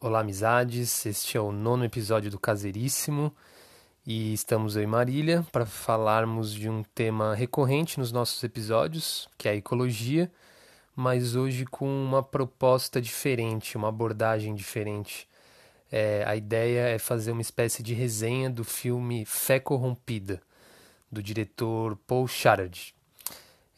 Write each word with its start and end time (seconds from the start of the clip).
Olá, 0.00 0.20
amizades. 0.20 1.04
Este 1.06 1.36
é 1.36 1.40
o 1.40 1.50
nono 1.50 1.84
episódio 1.84 2.30
do 2.30 2.38
Caseiríssimo 2.38 3.34
e 4.06 4.32
estamos 4.32 4.76
eu 4.76 4.84
e 4.84 4.86
Marília 4.86 5.44
para 5.50 5.66
falarmos 5.66 6.54
de 6.54 6.68
um 6.68 6.84
tema 6.84 7.34
recorrente 7.34 7.98
nos 7.98 8.12
nossos 8.12 8.40
episódios, 8.44 9.28
que 9.36 9.48
é 9.48 9.50
a 9.50 9.56
ecologia, 9.56 10.30
mas 10.94 11.34
hoje 11.34 11.66
com 11.66 11.84
uma 11.84 12.22
proposta 12.22 13.02
diferente, 13.02 13.76
uma 13.76 13.88
abordagem 13.88 14.54
diferente. 14.54 15.28
É, 15.90 16.22
a 16.24 16.36
ideia 16.36 16.90
é 16.90 16.98
fazer 17.00 17.32
uma 17.32 17.42
espécie 17.42 17.82
de 17.82 17.92
resenha 17.92 18.48
do 18.48 18.62
filme 18.62 19.24
Fé 19.24 19.58
Corrompida, 19.58 20.40
do 21.10 21.20
diretor 21.20 21.96
Paul 22.06 22.28
Schrader. 22.28 22.70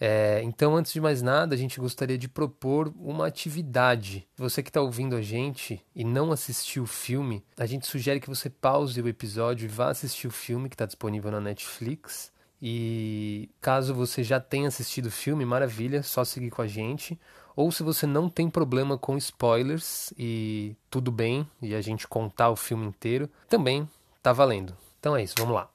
É, 0.01 0.41
então, 0.43 0.75
antes 0.75 0.95
de 0.95 1.01
mais 1.01 1.21
nada, 1.21 1.55
a 1.55 1.59
gente 1.59 1.79
gostaria 1.79 2.16
de 2.16 2.27
propor 2.27 2.91
uma 2.96 3.27
atividade. 3.27 4.27
Você 4.34 4.62
que 4.62 4.70
está 4.70 4.80
ouvindo 4.80 5.15
a 5.15 5.20
gente 5.20 5.84
e 5.95 6.02
não 6.02 6.33
assistiu 6.33 6.84
o 6.84 6.87
filme, 6.87 7.45
a 7.59 7.66
gente 7.66 7.87
sugere 7.87 8.19
que 8.19 8.29
você 8.29 8.48
pause 8.48 9.01
o 9.02 9.09
episódio 9.09 9.66
e 9.66 9.69
vá 9.69 9.91
assistir 9.91 10.27
o 10.27 10.30
filme 10.30 10.71
que 10.71 10.74
está 10.74 10.87
disponível 10.87 11.30
na 11.30 11.41
Netflix. 11.41 12.33
E 12.62 13.51
caso 13.60 13.95
você 13.95 14.23
já 14.23 14.41
tenha 14.41 14.69
assistido 14.69 15.07
o 15.07 15.10
filme, 15.10 15.45
maravilha, 15.45 16.02
só 16.02 16.24
seguir 16.24 16.51
com 16.51 16.62
a 16.62 16.66
gente. 16.66 17.19
Ou 17.55 17.71
se 17.71 17.82
você 17.82 18.07
não 18.07 18.30
tem 18.30 18.48
problema 18.48 18.96
com 18.96 19.19
spoilers 19.19 20.15
e 20.16 20.74
tudo 20.88 21.12
bem, 21.12 21.46
e 21.60 21.74
a 21.74 21.80
gente 21.82 22.09
contar 22.09 22.48
o 22.48 22.57
filme 22.57 22.87
inteiro, 22.87 23.29
também 23.48 23.88
tá 24.23 24.32
valendo. 24.32 24.74
Então 24.98 25.15
é 25.15 25.23
isso, 25.23 25.35
vamos 25.38 25.55
lá. 25.55 25.70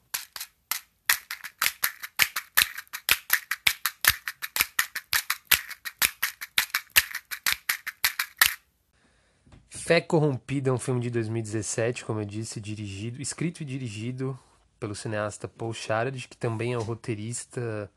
Fé 9.85 10.01
Corrompida 10.01 10.71
é 10.71 10.73
um 10.73 10.79
filme 10.79 10.99
de 10.99 11.11
2017, 11.11 12.05
como 12.05 12.19
eu 12.19 12.25
disse, 12.25 12.59
dirigido, 12.59 13.21
escrito 13.21 13.61
e 13.61 13.65
dirigido 13.65 14.35
pelo 14.79 14.95
cineasta 14.95 15.47
Paul 15.47 15.73
Schrader, 15.73 16.11
que 16.27 16.35
também 16.35 16.73
é 16.73 16.77
o 16.79 16.81
roteirista 16.81 17.87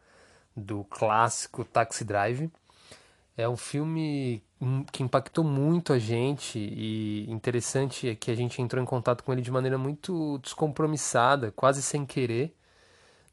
do 0.55 0.85
clássico 0.85 1.65
Taxi 1.65 2.05
Drive. 2.05 2.51
É 3.35 3.49
um 3.49 3.57
filme 3.57 4.43
que 4.93 5.03
impactou 5.03 5.43
muito 5.43 5.95
a 5.95 5.99
gente 5.99 6.59
e 6.59 7.25
interessante 7.31 8.07
é 8.07 8.15
que 8.15 8.31
a 8.31 8.35
gente 8.35 8.61
entrou 8.61 8.83
em 8.83 8.87
contato 8.87 9.25
com 9.25 9.33
ele 9.33 9.41
de 9.41 9.51
maneira 9.51 9.79
muito 9.79 10.37
descompromissada, 10.43 11.53
quase 11.53 11.81
sem 11.81 12.05
querer 12.05 12.55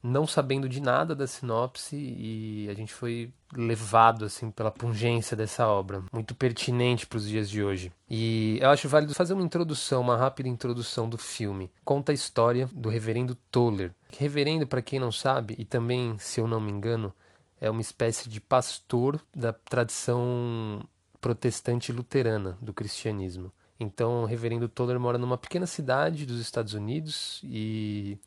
não 0.05 0.27
sabendo 0.27 0.69
de 0.69 0.79
nada 0.79 1.15
da 1.15 1.25
sinopse 1.25 1.95
e 1.95 2.67
a 2.69 2.73
gente 2.73 2.93
foi 2.93 3.33
levado 3.55 4.25
assim 4.25 4.51
pela 4.51 4.69
pungência 4.69 5.35
dessa 5.35 5.67
obra, 5.67 6.03
muito 6.13 6.35
pertinente 6.35 7.07
para 7.07 7.17
os 7.17 7.27
dias 7.27 7.49
de 7.49 7.63
hoje. 7.63 7.91
E 8.09 8.59
eu 8.61 8.69
acho 8.69 8.87
válido 8.87 9.15
fazer 9.15 9.33
uma 9.33 9.43
introdução, 9.43 10.01
uma 10.01 10.15
rápida 10.15 10.47
introdução 10.47 11.09
do 11.09 11.17
filme. 11.17 11.71
Conta 11.83 12.11
a 12.11 12.15
história 12.15 12.69
do 12.71 12.89
reverendo 12.89 13.35
Toller. 13.49 13.91
Reverendo, 14.17 14.67
para 14.67 14.81
quem 14.81 14.99
não 14.99 15.11
sabe, 15.11 15.55
e 15.57 15.65
também, 15.65 16.15
se 16.19 16.39
eu 16.39 16.47
não 16.47 16.61
me 16.61 16.71
engano, 16.71 17.11
é 17.59 17.69
uma 17.69 17.81
espécie 17.81 18.29
de 18.29 18.39
pastor 18.39 19.19
da 19.35 19.51
tradição 19.51 20.87
protestante 21.19 21.91
luterana 21.91 22.57
do 22.61 22.73
cristianismo. 22.73 23.51
Então, 23.79 24.23
o 24.23 24.25
reverendo 24.25 24.69
Toller 24.69 24.99
mora 24.99 25.17
numa 25.17 25.37
pequena 25.37 25.65
cidade 25.65 26.25
dos 26.25 26.39
Estados 26.39 26.73
Unidos 26.73 27.41
e 27.43 28.17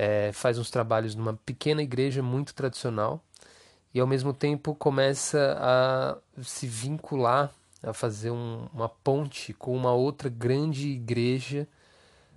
é, 0.00 0.30
faz 0.32 0.60
uns 0.60 0.70
trabalhos 0.70 1.16
numa 1.16 1.34
pequena 1.34 1.82
igreja 1.82 2.22
muito 2.22 2.54
tradicional 2.54 3.20
e 3.92 3.98
ao 3.98 4.06
mesmo 4.06 4.32
tempo 4.32 4.72
começa 4.72 5.58
a 5.60 6.16
se 6.40 6.68
vincular, 6.68 7.52
a 7.82 7.92
fazer 7.92 8.30
um, 8.30 8.68
uma 8.72 8.88
ponte 8.88 9.52
com 9.52 9.76
uma 9.76 9.92
outra 9.92 10.28
grande 10.28 10.90
igreja 10.90 11.66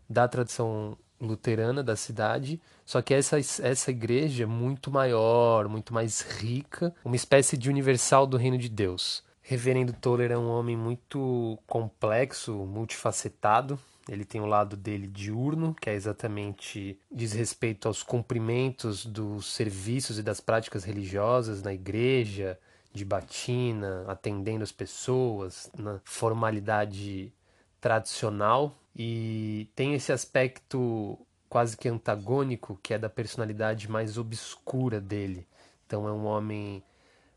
da 0.09 0.27
tradição 0.27 0.97
luterana 1.19 1.83
da 1.83 1.95
cidade, 1.95 2.59
só 2.83 2.99
que 2.99 3.13
essa, 3.13 3.37
essa 3.37 3.91
igreja 3.91 4.41
é 4.41 4.47
muito 4.47 4.89
maior, 4.89 5.69
muito 5.69 5.93
mais 5.93 6.21
rica, 6.21 6.91
uma 7.05 7.15
espécie 7.15 7.55
de 7.55 7.69
universal 7.69 8.25
do 8.25 8.37
reino 8.37 8.57
de 8.57 8.69
Deus. 8.69 9.23
Reverendo 9.43 9.93
Toller 9.93 10.31
é 10.31 10.37
um 10.37 10.49
homem 10.49 10.75
muito 10.75 11.59
complexo, 11.67 12.53
multifacetado, 12.65 13.79
ele 14.09 14.25
tem 14.25 14.41
o 14.41 14.45
lado 14.45 14.75
dele 14.75 15.07
diurno, 15.07 15.75
que 15.79 15.89
é 15.89 15.93
exatamente 15.93 16.99
diz 17.11 17.33
respeito 17.33 17.87
aos 17.87 18.01
cumprimentos 18.03 19.05
dos 19.05 19.53
serviços 19.53 20.17
e 20.17 20.23
das 20.23 20.39
práticas 20.39 20.83
religiosas 20.83 21.61
na 21.61 21.73
igreja, 21.73 22.57
de 22.93 23.05
batina, 23.05 24.03
atendendo 24.07 24.63
as 24.63 24.71
pessoas, 24.71 25.71
na 25.77 26.01
formalidade 26.03 27.31
tradicional. 27.79 28.77
E 28.95 29.69
tem 29.75 29.93
esse 29.93 30.11
aspecto 30.11 31.17
quase 31.47 31.77
que 31.77 31.87
antagônico, 31.87 32.79
que 32.81 32.93
é 32.93 32.97
da 32.97 33.09
personalidade 33.09 33.89
mais 33.89 34.17
obscura 34.17 34.99
dele. 34.99 35.47
Então 35.85 36.07
é 36.07 36.11
um 36.11 36.25
homem 36.25 36.83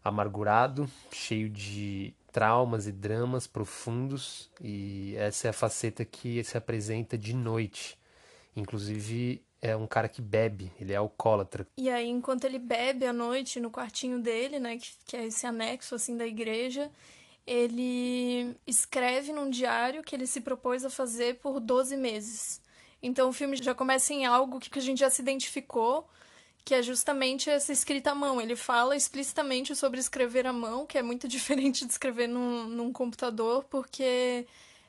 amargurado, 0.03 0.89
cheio 1.11 1.49
de 1.49 2.15
traumas 2.35 2.89
e 2.89 2.93
dramas 2.93 3.47
profundos, 3.47 4.51
e 4.61 5.15
essa 5.17 5.47
é 5.47 5.51
a 5.51 5.53
faceta 5.53 6.05
que 6.05 6.43
se 6.43 6.59
apresenta 6.59 7.17
de 7.17 7.33
noite. 7.33 7.97
Inclusive, 8.57 9.41
é 9.63 9.77
um 9.77 9.87
cara 9.87 10.09
que 10.09 10.21
bebe, 10.21 10.73
ele 10.81 10.93
é 10.93 10.97
alcoólatra. 10.97 11.65
E 11.77 11.89
aí, 11.89 12.09
enquanto 12.09 12.43
ele 12.43 12.59
bebe 12.59 13.07
à 13.07 13.13
noite 13.13 13.61
no 13.61 13.71
quartinho 13.71 14.19
dele, 14.19 14.59
né, 14.59 14.77
que, 14.77 14.91
que 15.07 15.17
é 15.17 15.27
esse 15.27 15.47
anexo 15.47 15.95
assim 15.95 16.17
da 16.17 16.27
igreja, 16.27 16.91
ele 17.47 18.57
escreve 18.67 19.33
num 19.33 19.49
diário 19.49 20.03
que 20.03 20.17
ele 20.17 20.27
se 20.27 20.41
propôs 20.41 20.85
a 20.85 20.91
fazer 20.91 21.37
por 21.37 21.61
12 21.61 21.97
meses. 21.97 22.61
Então 23.01 23.29
o 23.29 23.33
filme 23.33 23.57
já 23.57 23.77
começa 23.77 24.13
em 24.13 24.27
algo 24.27 24.59
que 24.59 24.77
a 24.77 24.83
gente 24.83 24.99
já 24.99 25.09
se 25.09 25.23
identificou, 25.23 26.09
que 26.65 26.75
é 26.75 26.83
justamente 26.83 27.51
essa 27.51 27.73
escrita 27.73 28.13
à 28.13 28.15
mão. 28.15 28.41
Ele 28.41 28.57
fala 28.57 28.97
explicitamente 28.97 29.77
sobre 29.77 30.01
escrever 30.01 30.47
à 30.47 30.53
mão, 30.53 30.87
que 30.87 30.97
é 30.97 31.03
muito 31.03 31.29
diferente 31.29 31.85
de 31.85 31.93
escrever 31.93 32.29
num, 32.29 32.65
num 32.69 32.93
computador, 32.93 33.65
porque 33.65 34.47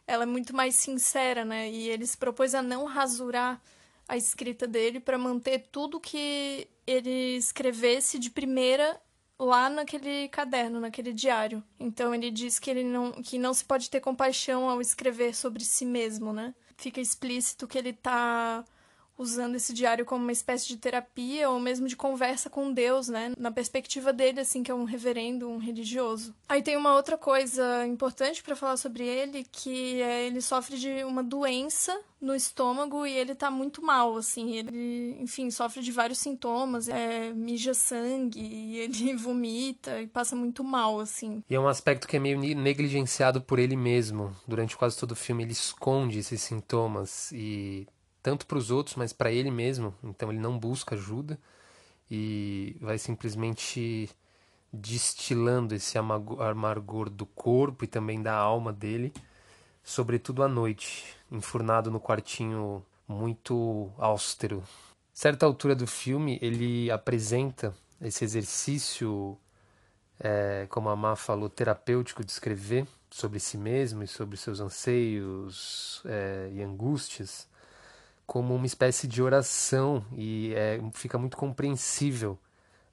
ela 0.07 0.23
é 0.23 0.27
muito 0.27 0.55
mais 0.55 0.75
sincera, 0.75 1.43
né? 1.43 1.69
E 1.69 1.89
ele 1.89 2.05
se 2.05 2.17
propôs 2.17 2.55
a 2.55 2.61
não 2.61 2.85
rasurar 2.85 3.61
a 4.07 4.15
escrita 4.15 4.67
dele 4.67 4.99
para 4.99 5.17
manter 5.17 5.67
tudo 5.71 5.99
que 5.99 6.67
ele 6.85 7.37
escrevesse 7.37 8.19
de 8.19 8.29
primeira 8.29 9.01
lá 9.37 9.69
naquele 9.69 10.29
caderno, 10.29 10.79
naquele 10.79 11.11
diário. 11.11 11.63
Então 11.79 12.13
ele 12.13 12.31
diz 12.31 12.59
que 12.59 12.69
ele 12.69 12.83
não 12.83 13.11
que 13.11 13.37
não 13.37 13.53
se 13.53 13.65
pode 13.65 13.89
ter 13.89 13.99
compaixão 13.99 14.69
ao 14.69 14.79
escrever 14.79 15.35
sobre 15.35 15.65
si 15.65 15.85
mesmo, 15.85 16.31
né? 16.31 16.53
Fica 16.77 17.01
explícito 17.01 17.67
que 17.67 17.77
ele 17.77 17.89
está 17.89 18.63
usando 19.17 19.55
esse 19.55 19.73
diário 19.73 20.05
como 20.05 20.23
uma 20.23 20.31
espécie 20.31 20.67
de 20.67 20.77
terapia 20.77 21.49
ou 21.49 21.59
mesmo 21.59 21.87
de 21.87 21.95
conversa 21.95 22.49
com 22.49 22.71
Deus, 22.71 23.07
né? 23.07 23.33
Na 23.37 23.51
perspectiva 23.51 24.11
dele, 24.11 24.41
assim, 24.41 24.63
que 24.63 24.71
é 24.71 24.75
um 24.75 24.83
reverendo, 24.83 25.49
um 25.49 25.57
religioso. 25.57 26.35
Aí 26.47 26.61
tem 26.61 26.77
uma 26.77 26.93
outra 26.93 27.17
coisa 27.17 27.85
importante 27.85 28.43
para 28.43 28.55
falar 28.55 28.77
sobre 28.77 29.05
ele, 29.05 29.45
que 29.51 30.01
é 30.01 30.25
ele 30.25 30.41
sofre 30.41 30.77
de 30.77 31.03
uma 31.03 31.23
doença 31.23 31.97
no 32.21 32.33
estômago 32.33 33.05
e 33.05 33.15
ele 33.15 33.35
tá 33.35 33.51
muito 33.51 33.81
mal, 33.81 34.17
assim. 34.17 34.55
Ele, 34.55 35.17
enfim, 35.19 35.49
sofre 35.51 35.81
de 35.81 35.91
vários 35.91 36.19
sintomas, 36.19 36.87
é, 36.87 37.31
mija 37.33 37.73
sangue, 37.73 38.77
ele 38.79 39.15
vomita 39.15 40.01
e 40.01 40.07
passa 40.07 40.35
muito 40.35 40.63
mal, 40.63 40.99
assim. 40.99 41.43
E 41.49 41.55
é 41.55 41.59
um 41.59 41.67
aspecto 41.67 42.07
que 42.07 42.17
é 42.17 42.19
meio 42.19 42.39
negligenciado 42.55 43.41
por 43.41 43.59
ele 43.59 43.75
mesmo. 43.75 44.35
Durante 44.47 44.75
quase 44.75 44.97
todo 44.97 45.11
o 45.11 45.15
filme 45.15 45.43
ele 45.43 45.51
esconde 45.51 46.19
esses 46.19 46.41
sintomas 46.41 47.31
e 47.31 47.87
tanto 48.25 48.47
para 48.47 48.57
os 48.57 48.71
outros, 48.71 48.95
mas 48.95 49.13
para 49.13 49.31
ele 49.31 49.51
mesmo. 49.51 49.93
Então 50.03 50.31
ele 50.31 50.39
não 50.39 50.57
busca 50.57 50.95
ajuda 50.95 51.37
e 52.09 52.75
vai 52.81 52.97
simplesmente 52.97 54.09
destilando 54.73 55.75
esse 55.75 55.95
amargor 55.95 57.07
do 57.07 57.27
corpo 57.27 57.85
e 57.85 57.87
também 57.87 58.23
da 58.23 58.33
alma 58.33 58.73
dele, 58.73 59.13
sobretudo 59.83 60.41
à 60.41 60.47
noite, 60.47 61.15
enfurnado 61.31 61.91
no 61.91 61.99
quartinho 61.99 62.83
muito 63.07 63.91
austero. 63.95 64.63
Certa 65.13 65.45
altura 65.45 65.75
do 65.75 65.85
filme, 65.85 66.39
ele 66.41 66.89
apresenta 66.89 67.75
esse 68.01 68.23
exercício, 68.23 69.37
é, 70.19 70.65
como 70.67 70.89
a 70.89 70.95
Má 70.95 71.15
falou, 71.15 71.47
terapêutico 71.47 72.25
de 72.25 72.31
escrever 72.31 72.87
sobre 73.07 73.39
si 73.39 73.55
mesmo 73.55 74.01
e 74.01 74.07
sobre 74.07 74.35
seus 74.35 74.59
anseios 74.59 76.01
é, 76.05 76.49
e 76.51 76.63
angústias 76.63 77.47
como 78.25 78.55
uma 78.55 78.65
espécie 78.65 79.07
de 79.07 79.21
oração 79.21 80.03
e 80.11 80.53
é, 80.55 80.79
fica 80.93 81.17
muito 81.17 81.37
compreensível. 81.37 82.37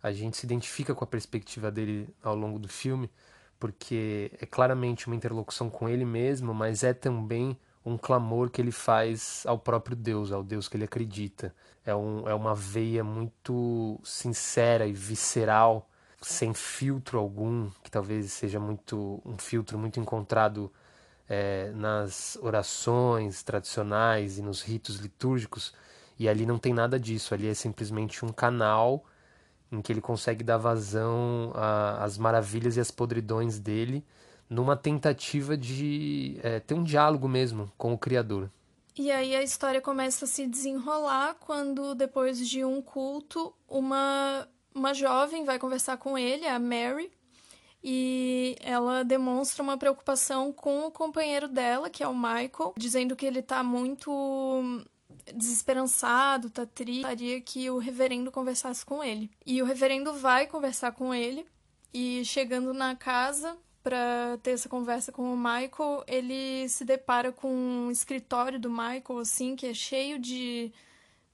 A 0.02 0.12
gente 0.12 0.36
se 0.36 0.46
identifica 0.46 0.94
com 0.94 1.04
a 1.04 1.06
perspectiva 1.06 1.70
dele 1.70 2.08
ao 2.22 2.34
longo 2.34 2.58
do 2.58 2.68
filme, 2.68 3.10
porque 3.58 4.30
é 4.40 4.46
claramente 4.46 5.06
uma 5.06 5.16
interlocução 5.16 5.70
com 5.70 5.88
ele 5.88 6.04
mesmo, 6.04 6.52
mas 6.52 6.82
é 6.82 6.92
também 6.92 7.56
um 7.84 7.96
clamor 7.96 8.50
que 8.50 8.60
ele 8.60 8.72
faz 8.72 9.44
ao 9.46 9.58
próprio 9.58 9.96
Deus, 9.96 10.32
ao 10.32 10.42
Deus 10.42 10.68
que 10.68 10.76
ele 10.76 10.84
acredita. 10.84 11.54
É, 11.84 11.94
um, 11.94 12.28
é 12.28 12.34
uma 12.34 12.54
veia 12.54 13.02
muito 13.02 13.98
sincera 14.04 14.86
e 14.86 14.92
visceral, 14.92 15.88
sem 16.20 16.54
filtro 16.54 17.18
algum, 17.18 17.70
que 17.82 17.90
talvez 17.90 18.32
seja 18.32 18.60
muito 18.60 19.20
um 19.24 19.36
filtro 19.38 19.78
muito 19.78 19.98
encontrado 19.98 20.72
é, 21.28 21.70
nas 21.74 22.36
orações 22.42 23.42
tradicionais 23.42 24.38
e 24.38 24.42
nos 24.42 24.62
ritos 24.62 24.96
litúrgicos, 24.96 25.72
e 26.18 26.28
ali 26.28 26.46
não 26.46 26.58
tem 26.58 26.72
nada 26.72 26.98
disso, 26.98 27.34
ali 27.34 27.48
é 27.48 27.54
simplesmente 27.54 28.24
um 28.24 28.32
canal 28.32 29.04
em 29.70 29.80
que 29.80 29.90
ele 29.90 30.00
consegue 30.00 30.44
dar 30.44 30.58
vazão 30.58 31.52
às 31.98 32.18
maravilhas 32.18 32.76
e 32.76 32.80
às 32.80 32.90
podridões 32.90 33.58
dele, 33.58 34.04
numa 34.48 34.76
tentativa 34.76 35.56
de 35.56 36.38
é, 36.42 36.60
ter 36.60 36.74
um 36.74 36.84
diálogo 36.84 37.26
mesmo 37.26 37.72
com 37.78 37.94
o 37.94 37.98
Criador. 37.98 38.50
E 38.94 39.10
aí 39.10 39.34
a 39.34 39.42
história 39.42 39.80
começa 39.80 40.26
a 40.26 40.28
se 40.28 40.46
desenrolar 40.46 41.36
quando, 41.40 41.94
depois 41.94 42.46
de 42.46 42.62
um 42.62 42.82
culto, 42.82 43.54
uma, 43.66 44.46
uma 44.74 44.92
jovem 44.92 45.46
vai 45.46 45.58
conversar 45.58 45.96
com 45.96 46.18
ele, 46.18 46.46
a 46.46 46.58
Mary, 46.58 47.10
e 47.82 48.56
ela 48.60 49.02
demonstra 49.02 49.62
uma 49.62 49.76
preocupação 49.76 50.52
com 50.52 50.86
o 50.86 50.90
companheiro 50.90 51.48
dela, 51.48 51.90
que 51.90 52.02
é 52.02 52.08
o 52.08 52.14
Michael, 52.14 52.74
dizendo 52.76 53.16
que 53.16 53.26
ele 53.26 53.42
tá 53.42 53.62
muito 53.62 54.84
desesperançado, 55.34 56.50
tá 56.50 56.66
triste, 56.66 57.02
gostaria 57.02 57.40
que 57.40 57.70
o 57.70 57.78
reverendo 57.78 58.30
conversasse 58.30 58.84
com 58.84 59.02
ele. 59.02 59.30
E 59.44 59.60
o 59.62 59.64
reverendo 59.64 60.12
vai 60.14 60.46
conversar 60.46 60.92
com 60.92 61.14
ele 61.14 61.46
e 61.92 62.24
chegando 62.24 62.72
na 62.72 62.96
casa, 62.96 63.56
para 63.82 64.38
ter 64.42 64.52
essa 64.52 64.68
conversa 64.68 65.10
com 65.10 65.34
o 65.34 65.36
Michael, 65.36 66.04
ele 66.06 66.68
se 66.68 66.84
depara 66.84 67.32
com 67.32 67.52
um 67.52 67.90
escritório 67.90 68.58
do 68.58 68.70
Michael, 68.70 69.18
assim, 69.20 69.56
que 69.56 69.66
é 69.66 69.74
cheio 69.74 70.18
de 70.18 70.72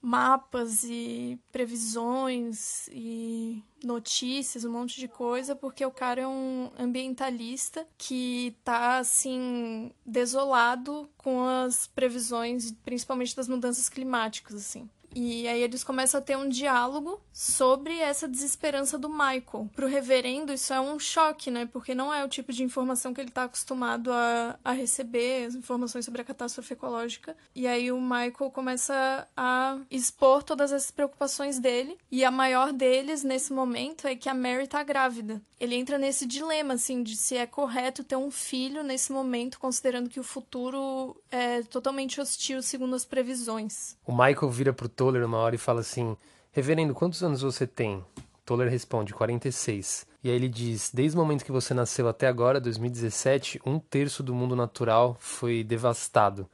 mapas 0.01 0.83
e 0.83 1.39
previsões 1.51 2.87
e 2.91 3.63
notícias, 3.83 4.63
um 4.63 4.71
monte 4.71 4.99
de 4.99 5.07
coisa, 5.07 5.55
porque 5.55 5.85
o 5.85 5.91
cara 5.91 6.21
é 6.21 6.27
um 6.27 6.71
ambientalista 6.77 7.87
que 7.97 8.55
tá 8.63 8.97
assim 8.97 9.91
desolado 10.05 11.09
com 11.17 11.43
as 11.43 11.87
previsões, 11.87 12.71
principalmente 12.83 13.35
das 13.35 13.47
mudanças 13.47 13.89
climáticas, 13.89 14.55
assim. 14.55 14.89
E 15.15 15.47
aí 15.47 15.61
eles 15.61 15.83
começam 15.83 16.19
a 16.19 16.23
ter 16.23 16.37
um 16.37 16.47
diálogo 16.47 17.19
sobre 17.33 17.97
essa 17.99 18.27
desesperança 18.27 18.97
do 18.97 19.09
Michael. 19.09 19.69
Pro 19.73 19.87
reverendo, 19.87 20.53
isso 20.53 20.73
é 20.73 20.79
um 20.79 20.99
choque, 20.99 21.49
né? 21.49 21.65
Porque 21.65 21.95
não 21.95 22.13
é 22.13 22.23
o 22.23 22.29
tipo 22.29 22.51
de 22.51 22.63
informação 22.63 23.13
que 23.13 23.21
ele 23.21 23.31
tá 23.31 23.43
acostumado 23.43 24.11
a, 24.11 24.59
a 24.63 24.71
receber, 24.71 25.45
as 25.45 25.55
informações 25.55 26.05
sobre 26.05 26.21
a 26.21 26.25
catástrofe 26.25 26.73
ecológica. 26.73 27.35
E 27.55 27.67
aí 27.67 27.91
o 27.91 28.01
Michael 28.01 28.51
começa 28.51 29.27
a 29.35 29.77
expor 29.89 30.43
todas 30.43 30.71
essas 30.71 30.91
preocupações 30.91 31.59
dele. 31.59 31.97
E 32.11 32.23
a 32.23 32.31
maior 32.31 32.71
deles, 32.71 33.23
nesse 33.23 33.53
momento, 33.53 34.07
é 34.07 34.15
que 34.15 34.29
a 34.29 34.33
Mary 34.33 34.67
tá 34.67 34.83
grávida. 34.83 35.41
Ele 35.59 35.75
entra 35.75 35.97
nesse 35.97 36.25
dilema, 36.25 36.75
assim, 36.75 37.03
de 37.03 37.17
se 37.17 37.35
é 37.35 37.45
correto 37.45 38.03
ter 38.03 38.15
um 38.15 38.31
filho 38.31 38.81
nesse 38.81 39.11
momento, 39.11 39.59
considerando 39.59 40.09
que 40.09 40.19
o 40.19 40.23
futuro 40.23 41.21
é 41.29 41.61
totalmente 41.63 42.21
hostil 42.21 42.61
segundo 42.61 42.95
as 42.95 43.03
previsões. 43.03 43.97
O 44.05 44.11
Michael 44.11 44.49
vira 44.49 44.73
pro 44.73 44.87
Toller 44.99 45.25
uma 45.25 45.37
hora 45.37 45.55
e 45.55 45.57
fala 45.57 45.79
assim: 45.79 46.17
Reverendo, 46.51 46.93
quantos 46.93 47.23
anos 47.23 47.41
você 47.41 47.65
tem? 47.65 48.03
Toller 48.45 48.69
responde: 48.69 49.13
46. 49.13 50.05
E 50.21 50.29
aí 50.29 50.35
ele 50.35 50.49
diz: 50.49 50.91
Desde 50.93 51.17
o 51.17 51.21
momento 51.21 51.45
que 51.45 51.53
você 51.53 51.73
nasceu 51.73 52.05
até 52.09 52.27
agora, 52.27 52.59
2017, 52.59 53.61
um 53.65 53.79
terço 53.79 54.21
do 54.21 54.35
mundo 54.35 54.57
natural 54.57 55.15
foi 55.17 55.63
devastado. 55.63 56.49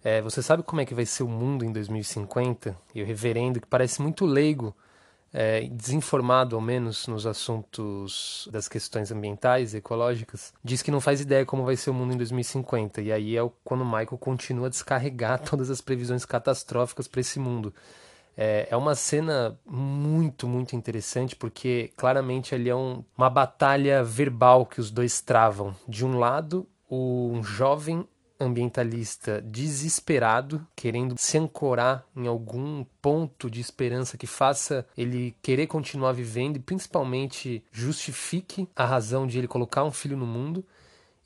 É, 0.00 0.22
você 0.22 0.40
sabe 0.40 0.62
como 0.62 0.80
é 0.80 0.84
que 0.84 0.94
vai 0.94 1.04
ser 1.04 1.24
o 1.24 1.28
mundo 1.28 1.64
em 1.64 1.72
2050? 1.72 2.76
E 2.94 3.02
o 3.02 3.04
reverendo, 3.04 3.60
que 3.60 3.66
parece 3.66 4.00
muito 4.00 4.24
leigo, 4.24 4.72
é, 5.32 5.62
desinformado 5.62 6.54
ao 6.54 6.60
menos 6.60 7.06
nos 7.06 7.26
assuntos 7.26 8.48
das 8.52 8.68
questões 8.68 9.10
ambientais 9.10 9.72
e 9.72 9.78
ecológicas, 9.78 10.52
diz 10.62 10.82
que 10.82 10.90
não 10.90 11.00
faz 11.00 11.20
ideia 11.20 11.46
como 11.46 11.64
vai 11.64 11.76
ser 11.76 11.90
o 11.90 11.94
mundo 11.94 12.12
em 12.12 12.16
2050. 12.16 13.00
E 13.00 13.10
aí 13.10 13.36
é 13.36 13.50
quando 13.64 13.80
o 13.80 13.86
Michael 13.86 14.18
continua 14.18 14.66
a 14.66 14.70
descarregar 14.70 15.40
todas 15.48 15.70
as 15.70 15.80
previsões 15.80 16.24
catastróficas 16.24 17.08
para 17.08 17.20
esse 17.20 17.38
mundo. 17.38 17.74
É, 18.36 18.68
é, 18.70 18.76
uma 18.76 18.94
cena 18.94 19.58
muito, 19.66 20.48
muito 20.48 20.74
interessante, 20.74 21.36
porque 21.36 21.90
claramente 21.96 22.54
ali 22.54 22.70
é 22.70 22.74
um, 22.74 23.04
uma 23.16 23.28
batalha 23.28 24.02
verbal 24.02 24.64
que 24.64 24.80
os 24.80 24.90
dois 24.90 25.20
travam. 25.20 25.74
De 25.86 26.04
um 26.04 26.18
lado, 26.18 26.66
um 26.90 27.42
jovem 27.42 28.06
ambientalista 28.42 29.40
desesperado, 29.40 30.66
querendo 30.74 31.14
se 31.18 31.38
ancorar 31.38 32.04
em 32.14 32.26
algum 32.26 32.84
ponto 33.00 33.50
de 33.50 33.60
esperança 33.60 34.16
que 34.16 34.26
faça 34.26 34.86
ele 34.96 35.34
querer 35.42 35.66
continuar 35.66 36.12
vivendo 36.12 36.56
e 36.56 36.60
principalmente 36.60 37.64
justifique 37.70 38.68
a 38.74 38.84
razão 38.84 39.26
de 39.26 39.38
ele 39.38 39.48
colocar 39.48 39.84
um 39.84 39.90
filho 39.90 40.16
no 40.16 40.26
mundo. 40.26 40.64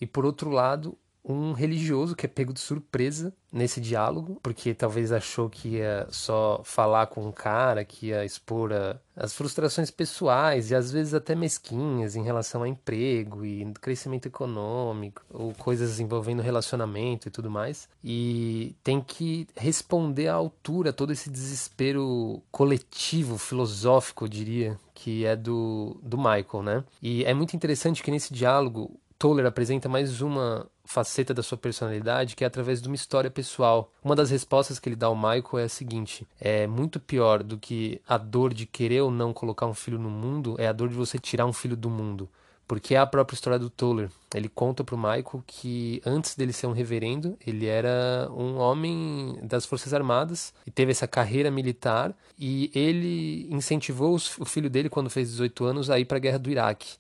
E 0.01 0.07
por 0.07 0.25
outro 0.25 0.51
lado, 0.51 0.97
um 1.29 1.53
religioso 1.53 2.15
que 2.15 2.27
é 2.27 2.29
pego 2.29 2.53
de 2.53 2.61
surpresa 2.61 3.35
nesse 3.53 3.81
diálogo, 3.81 4.39
porque 4.43 4.75
talvez 4.75 5.11
achou 5.11 5.49
que 5.49 5.77
ia 5.77 6.07
só 6.11 6.61
falar 6.63 7.07
com 7.07 7.27
um 7.27 7.33
cara, 7.33 7.85
que 7.85 8.09
ia 8.09 8.25
expor 8.25 8.73
a, 8.73 8.97
as 9.17 9.33
frustrações 9.33 9.91
pessoais 9.91 10.71
e 10.71 10.75
às 10.75 10.93
vezes 10.93 11.15
até 11.15 11.35
mesquinhas 11.35 12.15
em 12.15 12.23
relação 12.23 12.63
a 12.63 12.69
emprego 12.69 13.45
e 13.45 13.65
crescimento 13.81 14.27
econômico, 14.27 15.23
ou 15.31 15.53
coisas 15.55 15.99
envolvendo 15.99 16.43
relacionamento 16.43 17.27
e 17.27 17.31
tudo 17.31 17.51
mais. 17.51 17.89
E 18.05 18.77
tem 18.85 19.01
que 19.01 19.49
responder 19.57 20.29
à 20.29 20.35
altura 20.35 20.93
todo 20.93 21.13
esse 21.13 21.29
desespero 21.29 22.43
coletivo, 22.53 23.39
filosófico, 23.39 24.25
eu 24.25 24.29
diria, 24.29 24.79
que 24.95 25.25
é 25.25 25.35
do, 25.35 25.99
do 26.03 26.17
Michael, 26.17 26.63
né? 26.63 26.85
E 27.03 27.25
é 27.25 27.35
muito 27.35 27.57
interessante 27.57 28.03
que 28.03 28.11
nesse 28.11 28.33
diálogo 28.33 29.01
Toller 29.19 29.47
apresenta 29.47 29.89
mais 29.89 30.21
uma 30.21 30.67
faceta 30.87 31.35
da 31.35 31.43
sua 31.43 31.59
personalidade 31.59 32.35
que 32.35 32.45
é 32.45 32.47
através 32.47 32.81
de 32.81 32.89
uma 32.89 32.95
história 32.95 33.31
pessoal. 33.31 33.93
Uma 34.03 34.17
das 34.17 34.31
respostas 34.31 34.79
que 34.79 34.89
ele 34.89 34.97
dá 34.97 35.09
ao 35.09 35.17
Michael 35.17 35.59
é 35.59 35.65
a 35.65 35.69
seguinte: 35.69 36.27
é 36.41 36.67
muito 36.67 36.99
pior 36.99 37.43
do 37.43 37.59
que 37.59 38.01
a 38.07 38.17
dor 38.17 38.55
de 38.55 38.67
querer 38.67 39.03
ou 39.03 39.11
não 39.11 39.33
colocar 39.33 39.67
um 39.67 39.75
filho 39.75 39.99
no 39.99 40.11
mundo, 40.11 40.57
é 40.59 40.67
a 40.67 40.73
dor 40.73 40.89
de 40.89 40.95
você 40.95 41.19
tirar 41.19 41.47
um 41.47 41.53
filho 41.53 41.77
do 41.77 41.91
mundo. 41.91 42.29
Porque 42.69 42.97
é 42.97 42.99
a 42.99 43.07
própria 43.07 43.37
história 43.37 43.61
do 43.61 43.71
Toller. 43.71 44.11
Ele 44.35 44.49
conta 44.49 44.83
para 44.83 44.97
o 44.97 44.99
Michael 44.99 45.45
que 45.47 46.03
antes 46.05 46.35
dele 46.35 46.53
ser 46.53 46.67
um 46.67 46.73
reverendo, 46.73 47.39
ele 47.47 47.67
era 47.67 48.29
um 48.33 48.57
homem 48.57 49.39
das 49.43 49.65
Forças 49.65 49.95
Armadas 49.95 50.53
e 50.67 50.71
teve 50.71 50.91
essa 50.91 51.07
carreira 51.07 51.49
militar. 51.49 52.13
E 52.37 52.69
ele 52.75 53.47
incentivou 53.55 54.17
o 54.17 54.45
filho 54.45 54.69
dele, 54.69 54.91
quando 54.91 55.09
fez 55.09 55.31
18 55.31 55.65
anos, 55.65 55.91
a 55.91 56.01
ir 56.01 56.07
para 56.07 56.17
a 56.17 56.21
guerra 56.21 56.39
do 56.39 56.51
Iraque. 56.51 56.97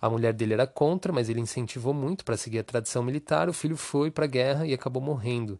A 0.00 0.08
mulher 0.08 0.32
dele 0.32 0.54
era 0.54 0.66
contra, 0.66 1.12
mas 1.12 1.28
ele 1.28 1.40
incentivou 1.40 1.92
muito 1.92 2.24
para 2.24 2.36
seguir 2.36 2.60
a 2.60 2.64
tradição 2.64 3.02
militar. 3.02 3.48
O 3.48 3.52
filho 3.52 3.76
foi 3.76 4.10
para 4.10 4.24
a 4.24 4.28
guerra 4.28 4.66
e 4.66 4.72
acabou 4.72 5.02
morrendo. 5.02 5.58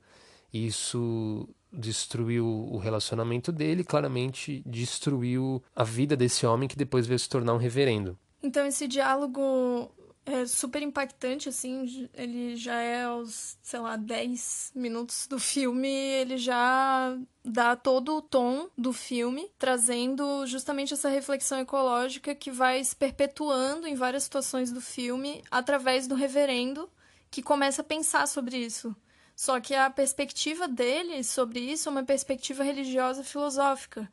Isso 0.53 1.49
destruiu 1.73 2.47
o 2.47 2.79
relacionamento 2.79 3.53
dele, 3.53 3.85
claramente 3.85 4.63
destruiu 4.65 5.63
a 5.77 5.85
vida 5.85 6.17
desse 6.17 6.47
homem 6.47 6.69
que 6.69 6.77
depois 6.77 7.07
veio 7.07 7.19
se 7.19 7.29
tornar 7.29 7.55
um 7.55 7.59
reverendo. 7.59 8.19
Então 8.43 8.65
esse 8.65 8.87
diálogo 8.87 9.91
é 10.29 10.47
super 10.47 10.83
impactante, 10.83 11.49
assim. 11.49 12.09
Ele 12.13 12.55
já 12.55 12.75
é 12.75 13.05
aos, 13.05 13.57
sei 13.63 13.81
lá, 13.81 13.97
10 13.97 14.73
minutos 14.75 15.27
do 15.27 15.39
filme, 15.39 15.89
ele 15.89 16.37
já 16.37 17.19
dá 17.43 17.75
todo 17.75 18.17
o 18.17 18.23
tom 18.23 18.69
do 18.77 18.93
filme, 18.93 19.51
trazendo 19.59 20.47
justamente 20.47 20.93
essa 20.93 21.09
reflexão 21.09 21.59
ecológica 21.59 22.35
que 22.35 22.51
vai 22.51 22.85
se 22.85 22.95
perpetuando 22.95 23.87
em 23.87 23.95
várias 23.95 24.25
situações 24.25 24.71
do 24.71 24.83
filme 24.83 25.43
através 25.51 26.07
do 26.07 26.15
reverendo 26.15 26.91
que 27.31 27.43
começa 27.43 27.81
a 27.81 27.85
pensar 27.85 28.29
sobre 28.29 28.59
isso. 28.59 28.95
Só 29.35 29.59
que 29.61 29.75
a 29.75 29.89
perspectiva 29.89 30.69
dele 30.69 31.25
sobre 31.25 31.61
isso 31.61 31.89
é 31.89 31.93
uma 31.93 32.05
perspectiva 32.05 32.63
religiosa 32.63 33.25
filosófica. 33.25 34.11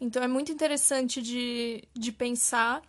Então 0.00 0.22
é 0.22 0.28
muito 0.28 0.52
interessante 0.52 1.20
de, 1.20 1.82
de 1.94 2.12
pensar 2.12 2.82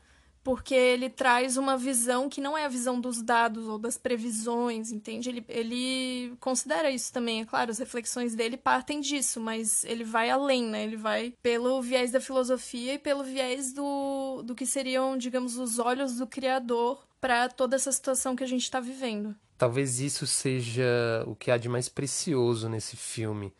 porque 0.48 0.74
ele 0.74 1.10
traz 1.10 1.58
uma 1.58 1.78
visão 1.78 2.30
que 2.30 2.40
não 2.40 2.58
é 2.58 2.64
a 2.64 2.70
visão 2.70 3.02
dos 3.02 3.22
dados 3.22 3.68
ou 3.68 3.78
das 3.78 3.98
previsões, 3.98 4.94
entende? 4.94 5.28
Ele, 5.28 5.46
ele 5.50 6.38
considera 6.40 6.90
isso 6.90 7.12
também, 7.12 7.42
é 7.42 7.46
claro, 7.46 7.70
as 7.70 7.80
reflexões 7.80 8.34
dele 8.34 8.56
partem 8.56 9.02
disso, 9.02 9.42
mas 9.42 9.84
ele 9.84 10.06
vai 10.06 10.30
além, 10.30 10.64
né? 10.64 10.86
Ele 10.86 10.96
vai 10.96 11.34
pelo 11.44 11.82
viés 11.82 12.14
da 12.14 12.22
filosofia 12.22 12.94
e 12.94 12.98
pelo 12.98 13.26
viés 13.26 13.74
do, 13.74 14.42
do 14.42 14.56
que 14.56 14.66
seriam, 14.66 15.18
digamos, 15.18 15.58
os 15.58 15.80
olhos 15.80 16.16
do 16.16 16.26
Criador 16.26 17.06
para 17.20 17.50
toda 17.50 17.76
essa 17.76 17.92
situação 17.92 18.34
que 18.34 18.44
a 18.46 18.48
gente 18.48 18.64
está 18.64 18.80
vivendo. 18.80 19.36
Talvez 19.58 20.00
isso 20.00 20.26
seja 20.26 21.26
o 21.28 21.36
que 21.36 21.52
há 21.52 21.58
de 21.58 21.68
mais 21.68 21.90
precioso 21.90 22.70
nesse 22.70 22.96
filme. 22.96 23.54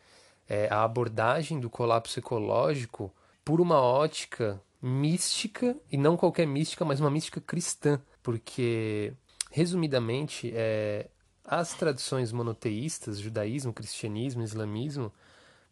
É 0.48 0.68
a 0.70 0.84
abordagem 0.84 1.60
do 1.60 1.68
colapso 1.68 2.18
ecológico 2.18 3.12
por 3.44 3.60
uma 3.60 3.78
ótica 3.78 4.58
mística, 4.80 5.76
e 5.90 5.96
não 5.96 6.16
qualquer 6.16 6.46
mística, 6.46 6.84
mas 6.84 7.00
uma 7.00 7.10
mística 7.10 7.40
cristã, 7.40 8.00
porque, 8.22 9.12
resumidamente, 9.50 10.52
é, 10.54 11.08
as 11.44 11.74
tradições 11.74 12.30
monoteístas, 12.32 13.18
judaísmo, 13.18 13.72
cristianismo, 13.72 14.42
islamismo, 14.42 15.12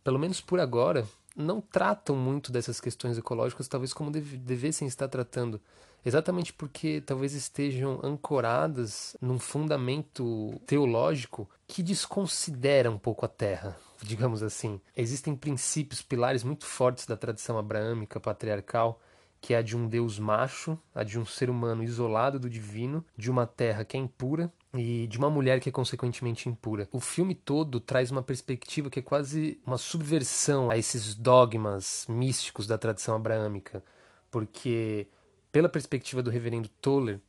pelo 0.03 0.19
menos 0.19 0.41
por 0.41 0.59
agora, 0.59 1.07
não 1.37 1.61
tratam 1.61 2.17
muito 2.17 2.51
dessas 2.51 2.81
questões 2.81 3.19
ecológicas, 3.19 3.69
talvez 3.69 3.93
como 3.93 4.11
deve, 4.11 4.39
devessem 4.39 4.89
estar 4.89 5.09
tratando. 5.09 5.61
Exatamente 6.05 6.53
porque 6.53 7.03
talvez 7.05 7.35
estejam 7.35 8.01
ancoradas 8.03 9.17
num 9.21 9.39
fundamento 9.39 10.59
teológico 10.65 11.49
que 11.67 11.83
desconsidera 11.83 12.91
um 12.91 12.99
pouco 12.99 13.27
a 13.27 13.29
Terra, 13.29 13.77
digamos 14.03 14.43
assim. 14.43 14.81
Existem 14.97 15.35
princípios, 15.35 16.03
pilares 16.03 16.43
muito 16.43 16.65
fortes 16.65 17.07
da 17.07 17.17
tradição 17.17 17.59
abraâmica, 17.59 18.21
patriarcal, 18.21 19.01
que 19.41 19.55
é 19.55 19.59
a 19.59 19.63
de 19.63 19.77
um 19.77 19.87
Deus 19.87 20.19
macho, 20.19 20.79
a 20.95 21.05
de 21.05 21.19
um 21.19 21.25
ser 21.25 21.51
humano 21.51 21.83
isolado 21.83 22.39
do 22.39 22.51
divino, 22.51 23.05
de 23.17 23.31
uma 23.31 23.47
terra 23.47 23.85
que 23.85 23.97
é 23.97 24.01
impura 24.01 24.53
e 24.75 25.07
de 25.07 25.19
uma 25.19 25.31
mulher 25.31 25.61
que 25.61 25.69
é 25.69 25.73
consequentemente 25.73 26.49
impura. 26.49 26.89
O 26.91 27.01
filme 27.01 27.35
todo 27.35 27.79
traz 27.79 28.11
uma 28.11 28.23
perspectiva 28.23 28.91
que 28.91 28.99
é 28.99 29.03
quase 29.03 29.61
uma 29.65 29.79
subversão 29.79 30.71
a 30.71 30.77
esses 30.77 31.15
dogmas 31.15 32.07
místicos 32.09 32.67
da 32.67 32.77
tradição 32.77 33.15
abraâmica, 33.15 33.85
porque 34.31 35.07
pela 35.53 35.69
perspectiva 35.69 36.23
do 36.23 36.31
reverendo 36.31 36.69
Toller, 36.81 37.21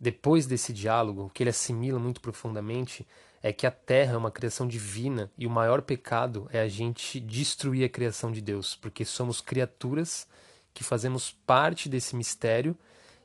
depois 0.00 0.46
desse 0.46 0.72
diálogo, 0.72 1.30
que 1.34 1.42
ele 1.42 1.50
assimila 1.50 1.98
muito 1.98 2.20
profundamente 2.20 3.06
é 3.42 3.52
que 3.52 3.66
a 3.66 3.70
Terra 3.70 4.14
é 4.14 4.16
uma 4.16 4.30
criação 4.30 4.66
divina 4.66 5.30
e 5.36 5.46
o 5.46 5.50
maior 5.50 5.82
pecado 5.82 6.48
é 6.52 6.60
a 6.60 6.68
gente 6.68 7.20
destruir 7.20 7.84
a 7.84 7.88
criação 7.88 8.32
de 8.32 8.40
Deus, 8.40 8.74
porque 8.74 9.04
somos 9.04 9.40
criaturas 9.40 10.26
que 10.74 10.84
fazemos 10.84 11.30
parte 11.46 11.88
desse 11.88 12.14
mistério 12.14 12.76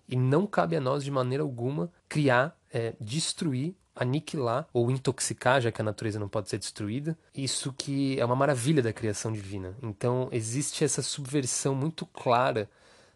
e 0.08 0.15
não 0.15 0.46
cabe 0.46 0.75
a 0.75 0.82
nós 0.82 1.03
de 1.03 1.12
maneira 1.12 1.43
alguma 1.43 1.91
criar, 2.10 2.58
é, 2.72 2.93
destruir, 3.00 3.75
aniquilar 3.96 4.67
ou 4.74 4.89
intoxicar, 4.89 5.62
já 5.62 5.72
que 5.72 5.82
a 5.82 5.86
natureza 5.86 6.20
não 6.20 6.27
pode 6.27 6.50
ser 6.50 6.58
destruída. 6.58 7.17
Isso 7.36 7.72
que 7.74 8.20
é 8.20 8.25
uma 8.25 8.36
maravilha 8.36 8.82
da 8.82 8.91
criação 8.91 9.32
divina. 9.32 9.75
Então 9.82 10.29
existe 10.32 10.84
essa 10.84 11.01
subversão 11.01 11.75
muito 11.75 12.05
clara 12.05 12.70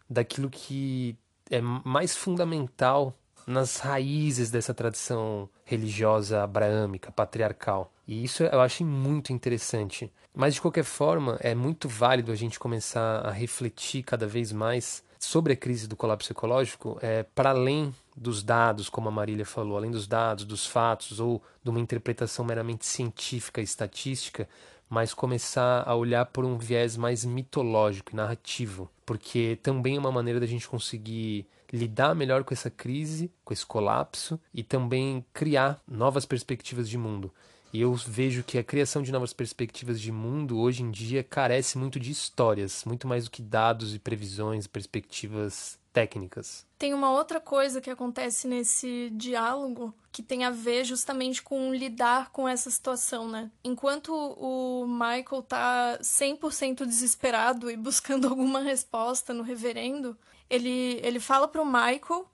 daquilo 0.08 0.48
que 0.48 1.16
é 1.50 1.60
mais 1.60 2.16
fundamental 2.16 3.18
nas 3.48 3.78
raízes 3.78 4.50
dessa 4.50 4.74
tradição 4.74 5.48
religiosa 5.64 6.42
abraâmica, 6.42 7.10
patriarcal. 7.10 7.90
E 8.06 8.22
isso 8.22 8.42
eu 8.42 8.60
acho 8.60 8.84
muito 8.84 9.32
interessante. 9.32 10.12
Mas 10.34 10.54
de 10.54 10.60
qualquer 10.60 10.84
forma, 10.84 11.38
é 11.40 11.54
muito 11.54 11.88
válido 11.88 12.30
a 12.30 12.34
gente 12.34 12.60
começar 12.60 13.20
a 13.26 13.30
refletir 13.30 14.02
cada 14.02 14.26
vez 14.26 14.52
mais 14.52 15.02
sobre 15.18 15.54
a 15.54 15.56
crise 15.56 15.88
do 15.88 15.96
colapso 15.96 16.30
ecológico, 16.30 16.98
é, 17.00 17.22
para 17.22 17.50
além 17.50 17.92
dos 18.14 18.42
dados, 18.42 18.90
como 18.90 19.08
a 19.08 19.12
Marília 19.12 19.46
falou, 19.46 19.78
além 19.78 19.90
dos 19.90 20.06
dados, 20.06 20.44
dos 20.44 20.66
fatos 20.66 21.18
ou 21.18 21.42
de 21.64 21.70
uma 21.70 21.80
interpretação 21.80 22.44
meramente 22.44 22.84
científica 22.86 23.60
e 23.62 23.64
estatística, 23.64 24.46
mas 24.88 25.14
começar 25.14 25.82
a 25.86 25.94
olhar 25.94 26.26
por 26.26 26.44
um 26.44 26.58
viés 26.58 26.96
mais 26.96 27.24
mitológico 27.24 28.12
e 28.12 28.16
narrativo, 28.16 28.90
porque 29.04 29.58
também 29.62 29.96
é 29.96 29.98
uma 29.98 30.12
maneira 30.12 30.38
da 30.38 30.46
gente 30.46 30.68
conseguir 30.68 31.46
lidar 31.72 32.14
melhor 32.14 32.44
com 32.44 32.54
essa 32.54 32.70
crise, 32.70 33.30
com 33.44 33.52
esse 33.52 33.64
colapso 33.64 34.40
e 34.52 34.62
também 34.62 35.24
criar 35.32 35.80
novas 35.86 36.24
perspectivas 36.24 36.88
de 36.88 36.96
mundo. 36.98 37.32
E 37.72 37.80
eu 37.82 37.94
vejo 37.94 38.42
que 38.42 38.56
a 38.56 38.64
criação 38.64 39.02
de 39.02 39.12
novas 39.12 39.32
perspectivas 39.32 40.00
de 40.00 40.10
mundo 40.10 40.58
hoje 40.58 40.82
em 40.82 40.90
dia 40.90 41.22
carece 41.22 41.76
muito 41.76 42.00
de 42.00 42.10
histórias, 42.10 42.82
muito 42.86 43.06
mais 43.06 43.24
do 43.24 43.30
que 43.30 43.42
dados 43.42 43.94
e 43.94 43.98
previsões, 43.98 44.66
perspectivas 44.66 45.78
técnicas. 45.92 46.66
Tem 46.78 46.94
uma 46.94 47.10
outra 47.10 47.40
coisa 47.40 47.80
que 47.80 47.90
acontece 47.90 48.46
nesse 48.46 49.10
diálogo 49.10 49.92
que 50.10 50.22
tem 50.22 50.44
a 50.44 50.50
ver 50.50 50.84
justamente 50.84 51.42
com 51.42 51.74
lidar 51.74 52.30
com 52.30 52.48
essa 52.48 52.70
situação, 52.70 53.28
né? 53.28 53.50
Enquanto 53.62 54.14
o 54.14 54.86
Michael 54.86 55.42
tá 55.42 55.98
100% 56.00 56.86
desesperado 56.86 57.70
e 57.70 57.76
buscando 57.76 58.26
alguma 58.28 58.60
resposta 58.60 59.34
no 59.34 59.42
reverendo, 59.42 60.16
ele, 60.48 61.00
ele 61.02 61.20
fala 61.20 61.46
pro 61.46 61.64
Michael 61.64 62.28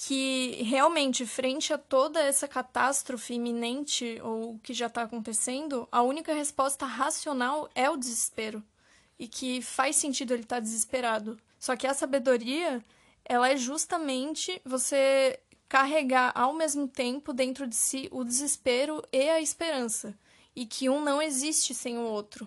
que 0.00 0.62
realmente, 0.62 1.26
frente 1.26 1.72
a 1.72 1.78
toda 1.78 2.20
essa 2.20 2.46
catástrofe 2.46 3.34
iminente 3.34 4.20
ou 4.22 4.56
que 4.60 4.72
já 4.72 4.86
está 4.86 5.02
acontecendo, 5.02 5.88
a 5.90 6.02
única 6.02 6.32
resposta 6.32 6.86
racional 6.86 7.68
é 7.74 7.90
o 7.90 7.96
desespero. 7.96 8.62
E 9.18 9.26
que 9.26 9.60
faz 9.60 9.96
sentido 9.96 10.32
ele 10.32 10.44
estar 10.44 10.56
tá 10.56 10.60
desesperado. 10.60 11.36
Só 11.58 11.74
que 11.74 11.88
a 11.88 11.94
sabedoria, 11.94 12.80
ela 13.24 13.50
é 13.50 13.56
justamente 13.56 14.62
você 14.64 15.40
carregar 15.68 16.30
ao 16.36 16.52
mesmo 16.52 16.86
tempo 16.86 17.32
dentro 17.32 17.66
de 17.66 17.74
si 17.74 18.08
o 18.12 18.22
desespero 18.22 19.02
e 19.12 19.28
a 19.28 19.40
esperança. 19.40 20.16
E 20.54 20.64
que 20.64 20.88
um 20.88 21.00
não 21.00 21.20
existe 21.20 21.74
sem 21.74 21.98
o 21.98 22.02
outro. 22.02 22.46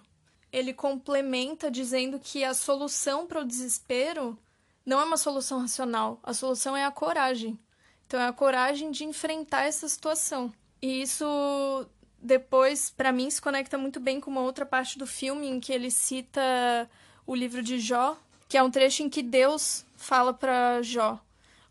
Ele 0.54 0.74
complementa 0.74 1.70
dizendo 1.70 2.18
que 2.18 2.46
a 2.46 2.54
solução 2.54 3.28
para 3.28 3.42
o 3.42 3.46
desespero 3.46 4.40
não 4.86 5.00
é 5.00 5.04
uma 5.04 5.18
solução 5.18 5.60
racional. 5.60 6.20
A 6.24 6.34
solução 6.34 6.76
é 6.76 6.86
a 6.86 6.92
coragem. 6.92 7.60
Então 8.08 8.20
é 8.20 8.28
a 8.28 8.34
coragem 8.34 8.92
de 8.92 9.06
enfrentar 9.06 9.64
essa 9.64 9.88
situação. 9.88 10.52
E 10.82 11.02
isso 11.02 11.88
depois, 12.22 12.90
para 12.90 13.12
mim, 13.12 13.30
se 13.30 13.42
conecta 13.42 13.78
muito 13.78 14.00
bem 14.00 14.20
com 14.20 14.30
uma 14.30 14.42
outra 14.42 14.66
parte 14.66 14.98
do 14.98 15.08
filme 15.08 15.48
em 15.48 15.60
que 15.60 15.72
ele 15.72 15.90
cita 15.90 16.90
o 17.26 17.36
livro 17.36 17.64
de 17.64 17.80
Jó, 17.80 18.18
que 18.48 18.58
é 18.58 18.64
um 18.64 18.72
trecho 18.72 19.04
em 19.04 19.10
que 19.10 19.24
Deus 19.24 19.86
fala 19.96 20.34
para 20.34 20.82
Jó: 20.82 21.20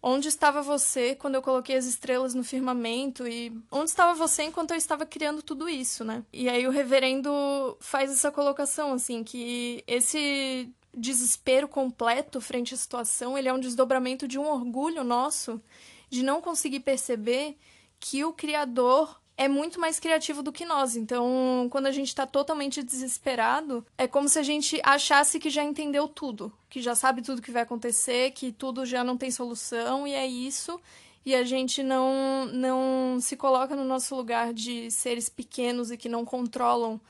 Onde 0.02 0.28
estava 0.28 0.62
você 0.62 1.14
quando 1.14 1.34
eu 1.34 1.42
coloquei 1.42 1.76
as 1.76 1.84
estrelas 1.84 2.34
no 2.34 2.42
firmamento? 2.42 3.28
E 3.28 3.52
onde 3.70 3.90
estava 3.90 4.14
você 4.14 4.44
enquanto 4.44 4.70
eu 4.70 4.76
estava 4.76 5.04
criando 5.04 5.42
tudo 5.42 5.68
isso, 5.68 6.04
né? 6.04 6.24
E 6.32 6.48
aí 6.48 6.66
o 6.66 6.70
reverendo 6.70 7.76
faz 7.80 8.10
essa 8.10 8.32
colocação, 8.32 8.94
assim, 8.94 9.22
que 9.22 9.84
esse 9.86 10.72
desespero 10.94 11.68
completo 11.68 12.40
frente 12.40 12.74
à 12.74 12.76
situação, 12.76 13.36
ele 13.36 13.48
é 13.48 13.52
um 13.52 13.60
desdobramento 13.60 14.26
de 14.26 14.38
um 14.38 14.46
orgulho 14.46 15.04
nosso 15.04 15.60
de 16.08 16.22
não 16.22 16.40
conseguir 16.40 16.80
perceber 16.80 17.56
que 18.00 18.24
o 18.24 18.32
criador 18.32 19.20
é 19.36 19.48
muito 19.48 19.80
mais 19.80 19.98
criativo 19.98 20.42
do 20.42 20.52
que 20.52 20.66
nós. 20.66 20.96
Então, 20.96 21.66
quando 21.70 21.86
a 21.86 21.92
gente 21.92 22.08
está 22.08 22.26
totalmente 22.26 22.82
desesperado, 22.82 23.86
é 23.96 24.06
como 24.06 24.28
se 24.28 24.38
a 24.38 24.42
gente 24.42 24.78
achasse 24.84 25.38
que 25.38 25.48
já 25.48 25.64
entendeu 25.64 26.06
tudo, 26.06 26.52
que 26.68 26.82
já 26.82 26.94
sabe 26.94 27.22
tudo 27.22 27.40
que 27.40 27.50
vai 27.50 27.62
acontecer, 27.62 28.32
que 28.32 28.52
tudo 28.52 28.84
já 28.84 29.02
não 29.02 29.16
tem 29.16 29.30
solução 29.30 30.06
e 30.06 30.12
é 30.12 30.26
isso. 30.26 30.78
E 31.24 31.34
a 31.34 31.44
gente 31.44 31.82
não 31.82 32.46
não 32.52 33.18
se 33.20 33.36
coloca 33.36 33.76
no 33.76 33.84
nosso 33.84 34.14
lugar 34.14 34.52
de 34.52 34.90
seres 34.90 35.28
pequenos 35.28 35.90
e 35.90 35.96
que 35.96 36.08
não 36.08 36.24
controlam 36.24 37.00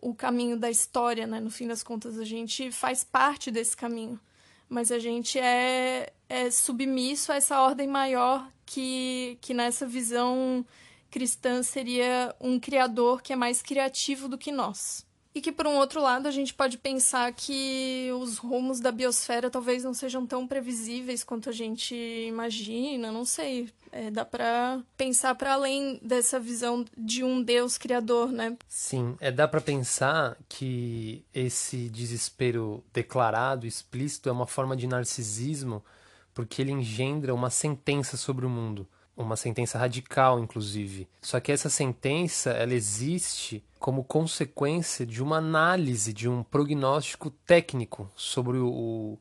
o 0.00 0.14
caminho 0.14 0.56
da 0.56 0.70
história, 0.70 1.26
né? 1.26 1.40
No 1.40 1.50
fim 1.50 1.66
das 1.66 1.82
contas, 1.82 2.18
a 2.18 2.24
gente 2.24 2.70
faz 2.70 3.04
parte 3.04 3.50
desse 3.50 3.76
caminho. 3.76 4.20
Mas 4.68 4.90
a 4.90 4.98
gente 4.98 5.38
é, 5.38 6.12
é 6.28 6.50
submisso 6.50 7.30
a 7.30 7.36
essa 7.36 7.60
ordem 7.60 7.86
maior 7.86 8.50
que, 8.64 9.38
que 9.40 9.54
nessa 9.54 9.86
visão 9.86 10.66
cristã 11.10 11.62
seria 11.62 12.34
um 12.40 12.58
criador 12.58 13.22
que 13.22 13.32
é 13.32 13.36
mais 13.36 13.62
criativo 13.62 14.28
do 14.28 14.36
que 14.36 14.50
nós. 14.50 15.05
E 15.36 15.40
que, 15.42 15.52
por 15.52 15.66
um 15.66 15.76
outro 15.76 16.00
lado, 16.00 16.26
a 16.26 16.30
gente 16.30 16.54
pode 16.54 16.78
pensar 16.78 17.30
que 17.30 18.08
os 18.18 18.38
rumos 18.38 18.80
da 18.80 18.90
biosfera 18.90 19.50
talvez 19.50 19.84
não 19.84 19.92
sejam 19.92 20.26
tão 20.26 20.46
previsíveis 20.46 21.22
quanto 21.22 21.50
a 21.50 21.52
gente 21.52 21.94
imagina, 21.94 23.12
não 23.12 23.26
sei. 23.26 23.68
É, 23.92 24.10
dá 24.10 24.24
para 24.24 24.80
pensar 24.96 25.34
para 25.34 25.52
além 25.52 26.00
dessa 26.02 26.40
visão 26.40 26.86
de 26.96 27.22
um 27.22 27.42
Deus 27.42 27.76
criador, 27.76 28.32
né? 28.32 28.56
Sim, 28.66 29.14
é, 29.20 29.30
dá 29.30 29.46
para 29.46 29.60
pensar 29.60 30.38
que 30.48 31.22
esse 31.34 31.90
desespero 31.90 32.82
declarado, 32.90 33.66
explícito, 33.66 34.30
é 34.30 34.32
uma 34.32 34.46
forma 34.46 34.74
de 34.74 34.86
narcisismo, 34.86 35.84
porque 36.32 36.62
ele 36.62 36.72
engendra 36.72 37.34
uma 37.34 37.50
sentença 37.50 38.16
sobre 38.16 38.46
o 38.46 38.48
mundo 38.48 38.88
uma 39.16 39.34
sentença 39.34 39.78
radical, 39.78 40.38
inclusive. 40.38 41.08
Só 41.22 41.40
que 41.40 41.50
essa 41.50 41.70
sentença, 41.70 42.50
ela 42.50 42.74
existe 42.74 43.64
como 43.86 44.02
consequência 44.02 45.06
de 45.06 45.22
uma 45.22 45.36
análise, 45.36 46.12
de 46.12 46.28
um 46.28 46.42
prognóstico 46.42 47.30
técnico 47.30 48.10
sobre 48.16 48.58
o, 48.58 49.16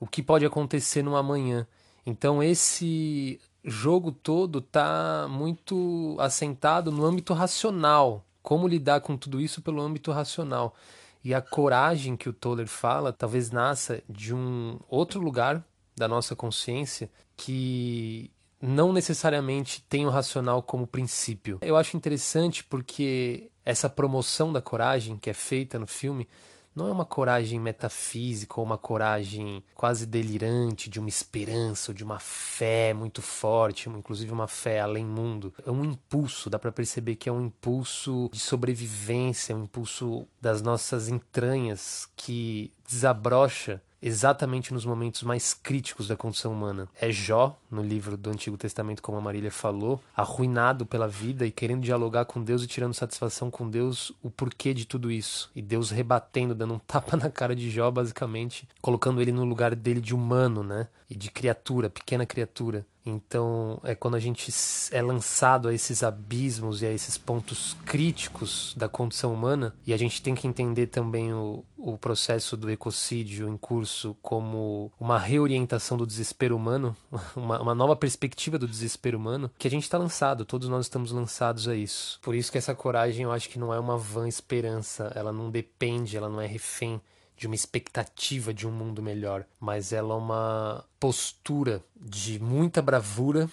o 0.00 0.06
que 0.08 0.20
pode 0.20 0.44
acontecer 0.44 1.00
no 1.00 1.14
amanhã. 1.14 1.64
Então 2.04 2.42
esse 2.42 3.40
jogo 3.62 4.10
todo 4.10 4.58
está 4.58 5.28
muito 5.30 6.16
assentado 6.18 6.90
no 6.90 7.04
âmbito 7.04 7.32
racional. 7.32 8.24
Como 8.42 8.66
lidar 8.66 9.00
com 9.00 9.16
tudo 9.16 9.40
isso 9.40 9.62
pelo 9.62 9.80
âmbito 9.80 10.10
racional. 10.10 10.74
E 11.22 11.32
a 11.32 11.40
coragem 11.40 12.16
que 12.16 12.28
o 12.28 12.32
Toller 12.32 12.66
fala 12.66 13.12
talvez 13.12 13.52
nasça 13.52 14.02
de 14.08 14.34
um 14.34 14.80
outro 14.88 15.20
lugar 15.20 15.64
da 15.96 16.08
nossa 16.08 16.34
consciência 16.34 17.08
que 17.36 18.28
não 18.60 18.92
necessariamente 18.92 19.82
tem 19.88 20.04
o 20.04 20.10
racional 20.10 20.62
como 20.62 20.84
princípio. 20.84 21.58
Eu 21.62 21.76
acho 21.76 21.96
interessante 21.96 22.64
porque 22.64 23.50
essa 23.70 23.88
promoção 23.88 24.52
da 24.52 24.60
coragem 24.60 25.16
que 25.16 25.30
é 25.30 25.34
feita 25.34 25.78
no 25.78 25.86
filme 25.86 26.28
não 26.74 26.88
é 26.88 26.92
uma 26.92 27.04
coragem 27.04 27.58
metafísica 27.58 28.54
ou 28.58 28.64
uma 28.64 28.78
coragem 28.78 29.62
quase 29.74 30.06
delirante 30.06 30.88
de 30.88 31.00
uma 31.00 31.08
esperança 31.08 31.90
ou 31.90 31.94
de 31.94 32.04
uma 32.04 32.18
fé 32.18 32.94
muito 32.94 33.20
forte, 33.20 33.88
inclusive 33.88 34.32
uma 34.32 34.46
fé 34.46 34.80
além 34.80 35.04
mundo. 35.04 35.52
É 35.66 35.70
um 35.70 35.84
impulso, 35.84 36.48
dá 36.48 36.58
para 36.58 36.70
perceber 36.70 37.16
que 37.16 37.28
é 37.28 37.32
um 37.32 37.46
impulso 37.46 38.30
de 38.32 38.38
sobrevivência, 38.38 39.56
um 39.56 39.64
impulso 39.64 40.26
das 40.40 40.62
nossas 40.62 41.08
entranhas 41.08 42.08
que 42.16 42.72
desabrocha 42.86 43.82
exatamente 44.02 44.72
nos 44.72 44.84
momentos 44.84 45.22
mais 45.22 45.54
críticos 45.54 46.08
da 46.08 46.16
condição 46.16 46.52
humana. 46.52 46.88
É 47.00 47.10
Jó, 47.10 47.58
no 47.70 47.82
livro 47.82 48.16
do 48.16 48.30
Antigo 48.30 48.56
Testamento, 48.56 49.02
como 49.02 49.18
a 49.18 49.20
Marília 49.20 49.50
falou, 49.50 50.00
arruinado 50.16 50.86
pela 50.86 51.08
vida 51.08 51.46
e 51.46 51.50
querendo 51.50 51.82
dialogar 51.82 52.24
com 52.24 52.42
Deus 52.42 52.62
e 52.62 52.66
tirando 52.66 52.94
satisfação 52.94 53.50
com 53.50 53.68
Deus 53.68 54.12
o 54.22 54.30
porquê 54.30 54.72
de 54.72 54.86
tudo 54.86 55.10
isso. 55.10 55.50
E 55.54 55.62
Deus 55.62 55.90
rebatendo, 55.90 56.54
dando 56.54 56.74
um 56.74 56.78
tapa 56.86 57.16
na 57.16 57.30
cara 57.30 57.54
de 57.54 57.70
Jó, 57.70 57.90
basicamente, 57.90 58.68
colocando 58.80 59.20
ele 59.20 59.32
no 59.32 59.44
lugar 59.44 59.74
dele 59.74 60.00
de 60.00 60.14
humano, 60.14 60.62
né? 60.62 60.88
E 61.08 61.16
de 61.16 61.30
criatura, 61.30 61.90
pequena 61.90 62.24
criatura. 62.24 62.86
Então, 63.04 63.80
é 63.82 63.94
quando 63.94 64.14
a 64.14 64.20
gente 64.20 64.52
é 64.92 65.00
lançado 65.00 65.68
a 65.68 65.74
esses 65.74 66.02
abismos 66.02 66.82
e 66.82 66.86
a 66.86 66.92
esses 66.92 67.16
pontos 67.16 67.76
críticos 67.86 68.74
da 68.76 68.88
condição 68.88 69.32
humana, 69.32 69.74
e 69.86 69.92
a 69.92 69.96
gente 69.96 70.22
tem 70.22 70.34
que 70.34 70.46
entender 70.46 70.88
também 70.88 71.32
o, 71.32 71.64
o 71.76 71.96
processo 71.96 72.56
do 72.56 72.70
ecocídio 72.70 73.48
em 73.48 73.56
curso 73.56 74.16
como 74.20 74.92
uma 75.00 75.18
reorientação 75.18 75.96
do 75.96 76.06
desespero 76.06 76.56
humano, 76.56 76.96
uma, 77.34 77.60
uma 77.60 77.74
nova 77.74 77.96
perspectiva 77.96 78.58
do 78.58 78.68
desespero 78.68 79.16
humano, 79.16 79.50
que 79.58 79.66
a 79.66 79.70
gente 79.70 79.84
está 79.84 79.96
lançado, 79.96 80.44
todos 80.44 80.68
nós 80.68 80.86
estamos 80.86 81.10
lançados 81.10 81.68
a 81.68 81.74
isso. 81.74 82.18
Por 82.22 82.34
isso 82.34 82.52
que 82.52 82.58
essa 82.58 82.74
coragem 82.74 83.24
eu 83.24 83.32
acho 83.32 83.48
que 83.48 83.58
não 83.58 83.72
é 83.72 83.80
uma 83.80 83.96
vã 83.96 84.28
esperança, 84.28 85.10
ela 85.14 85.32
não 85.32 85.50
depende, 85.50 86.16
ela 86.16 86.28
não 86.28 86.40
é 86.40 86.46
refém 86.46 87.00
de 87.40 87.46
uma 87.46 87.56
expectativa 87.56 88.52
de 88.52 88.68
um 88.68 88.70
mundo 88.70 89.02
melhor, 89.02 89.46
mas 89.58 89.94
ela 89.94 90.12
é 90.12 90.16
uma 90.18 90.84
postura 91.00 91.82
de 91.98 92.38
muita 92.38 92.82
bravura 92.82 93.48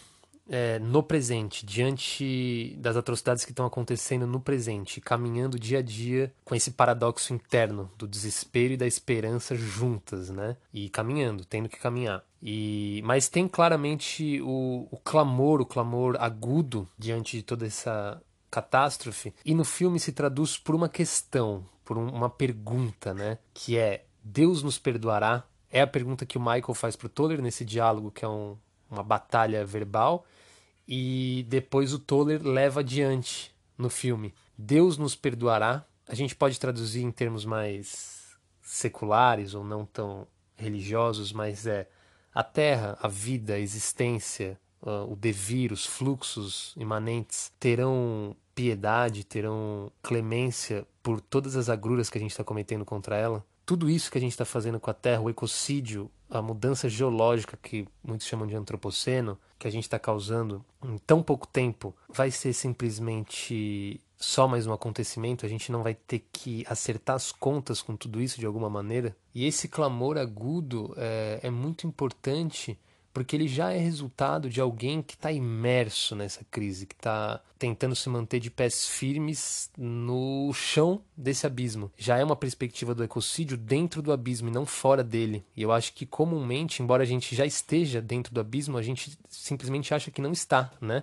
é, 0.50 0.77
no 0.79 1.01
presente, 1.01 1.65
diante 1.65 2.75
das 2.79 2.98
atrocidades 2.98 3.46
que 3.46 3.51
estão 3.51 3.65
acontecendo 3.65 4.27
no 4.27 4.41
presente, 4.41 5.00
caminhando 5.00 5.58
dia 5.58 5.79
a 5.79 5.82
dia 5.82 6.34
com 6.44 6.53
esse 6.53 6.72
paradoxo 6.72 7.34
interno 7.34 7.89
do 7.98 8.06
desespero 8.06 8.74
e 8.74 8.77
da 8.77 8.86
esperança 8.86 9.56
juntas, 9.56 10.29
né? 10.29 10.58
E 10.74 10.89
caminhando, 10.89 11.46
tendo 11.46 11.70
que 11.70 11.79
caminhar. 11.79 12.22
E, 12.44 13.01
mas 13.06 13.29
tem 13.29 13.48
claramente 13.48 14.41
o, 14.41 14.86
o 14.91 14.98
clamor, 14.98 15.62
o 15.62 15.65
clamor 15.65 16.17
agudo 16.20 16.88
diante 16.98 17.38
de 17.38 17.44
toda 17.44 17.65
essa 17.65 18.22
catástrofe, 18.51 19.34
e 19.46 19.53
no 19.53 19.63
filme 19.63 19.98
se 19.98 20.12
traduz 20.12 20.58
por 20.58 20.75
uma 20.75 20.89
questão, 20.89 21.65
por 21.88 21.98
um, 21.98 22.10
uma 22.10 22.29
pergunta, 22.29 23.13
né? 23.13 23.39
Que 23.53 23.77
é: 23.77 24.03
Deus 24.22 24.62
nos 24.62 24.77
perdoará? 24.77 25.46
É 25.72 25.82
a 25.82 25.88
pergunta 25.88 26.25
que 26.25 26.38
o 26.38 26.41
Michael 26.41 26.74
faz 26.74 26.98
para 26.98 27.06
o 27.06 27.10
Toller 27.10 27.41
nesse 27.41 27.63
diálogo, 27.63 28.12
que 28.12 28.25
é 28.25 28.27
um, 28.27 28.58
uma 28.91 29.01
batalha 29.01 29.65
verbal, 29.65 30.25
e 30.86 31.46
depois 31.48 31.94
o 31.94 32.00
Toller 32.00 32.46
leva 32.46 32.82
adiante 32.82 33.56
no 33.77 33.89
filme. 33.89 34.34
Deus 34.58 34.98
nos 34.98 35.15
perdoará? 35.15 35.86
A 36.08 36.13
gente 36.13 36.36
pode 36.36 36.60
traduzir 36.60 37.03
em 37.03 37.12
termos 37.12 37.46
mais 37.46 38.38
seculares 38.62 39.53
ou 39.53 39.63
não 39.63 39.86
tão 39.86 40.27
religiosos, 40.58 41.32
mas 41.32 41.65
é 41.65 41.88
a 42.34 42.44
terra, 42.44 42.98
a 43.01 43.08
vida, 43.08 43.53
a 43.53 43.60
existência, 43.60 44.60
uh, 44.82 45.10
o 45.12 45.15
devir, 45.15 45.72
os 45.72 45.86
fluxos 45.86 46.74
imanentes 46.75 47.51
terão 47.60 48.36
piedade, 48.57 49.23
terão 49.23 49.91
clemência 50.01 50.83
por 51.03 51.21
todas 51.21 51.55
as 51.55 51.69
agruras 51.69 52.09
que 52.09 52.17
a 52.17 52.21
gente 52.21 52.31
está 52.31 52.43
cometendo 52.43 52.83
contra 52.83 53.15
ela. 53.15 53.45
Tudo 53.63 53.87
isso 53.87 54.11
que 54.11 54.17
a 54.17 54.21
gente 54.21 54.31
está 54.31 54.45
fazendo 54.45 54.79
com 54.79 54.89
a 54.89 54.95
Terra, 54.95 55.21
o 55.21 55.29
ecocídio, 55.29 56.09
a 56.27 56.41
mudança 56.41 56.89
geológica 56.89 57.55
que 57.61 57.87
muitos 58.03 58.25
chamam 58.25 58.47
de 58.47 58.55
antropoceno, 58.55 59.37
que 59.59 59.67
a 59.67 59.71
gente 59.71 59.83
está 59.83 59.99
causando 59.99 60.65
em 60.83 60.97
tão 60.97 61.21
pouco 61.21 61.45
tempo, 61.45 61.95
vai 62.09 62.31
ser 62.31 62.51
simplesmente 62.51 64.01
só 64.17 64.47
mais 64.47 64.65
um 64.65 64.73
acontecimento, 64.73 65.45
a 65.45 65.49
gente 65.49 65.71
não 65.71 65.83
vai 65.83 65.93
ter 65.93 66.25
que 66.31 66.65
acertar 66.67 67.15
as 67.15 67.31
contas 67.31 67.83
com 67.83 67.95
tudo 67.95 68.19
isso 68.19 68.39
de 68.39 68.47
alguma 68.47 68.71
maneira. 68.71 69.15
E 69.35 69.45
esse 69.45 69.67
clamor 69.67 70.17
agudo 70.17 70.95
é, 70.97 71.41
é 71.43 71.51
muito 71.51 71.85
importante 71.85 72.75
porque 73.17 73.36
ele 73.36 73.47
já 73.47 73.74
é 73.74 73.79
resultado 73.79 74.47
de 74.47 74.62
alguém 74.62 75.01
que 75.01 75.15
está 75.15 75.31
imerso 75.31 76.15
nessa 76.15 76.45
crise, 76.51 76.86
que 76.86 76.93
está 76.93 77.41
tentando 77.57 77.95
se 77.95 78.07
manter 78.09 78.39
de 78.39 78.51
pés 78.51 78.88
firmes 78.88 79.71
no 79.75 80.53
chão 80.53 81.01
desse 81.17 81.47
abismo. 81.47 81.91
Já 81.97 82.19
é 82.19 82.23
uma 82.23 82.36
perspectiva 82.36 82.93
do 82.93 83.03
ecocídio 83.03 83.58
dentro 83.58 84.03
do 84.03 84.12
abismo 84.12 84.49
e 84.49 84.51
não 84.51 84.67
fora 84.67 85.03
dele. 85.03 85.43
E 85.56 85.63
eu 85.63 85.71
acho 85.71 85.93
que 85.93 86.06
comumente, 86.06 86.84
embora 86.84 87.01
a 87.01 87.08
gente 87.08 87.36
já 87.36 87.43
esteja 87.43 87.99
dentro 87.99 88.32
do 88.32 88.39
abismo, 88.39 88.77
a 88.77 88.84
gente 88.84 89.17
simplesmente 89.27 89.95
acha 89.95 90.12
que 90.12 90.21
não 90.21 90.32
está, 90.32 90.71
né? 90.80 91.01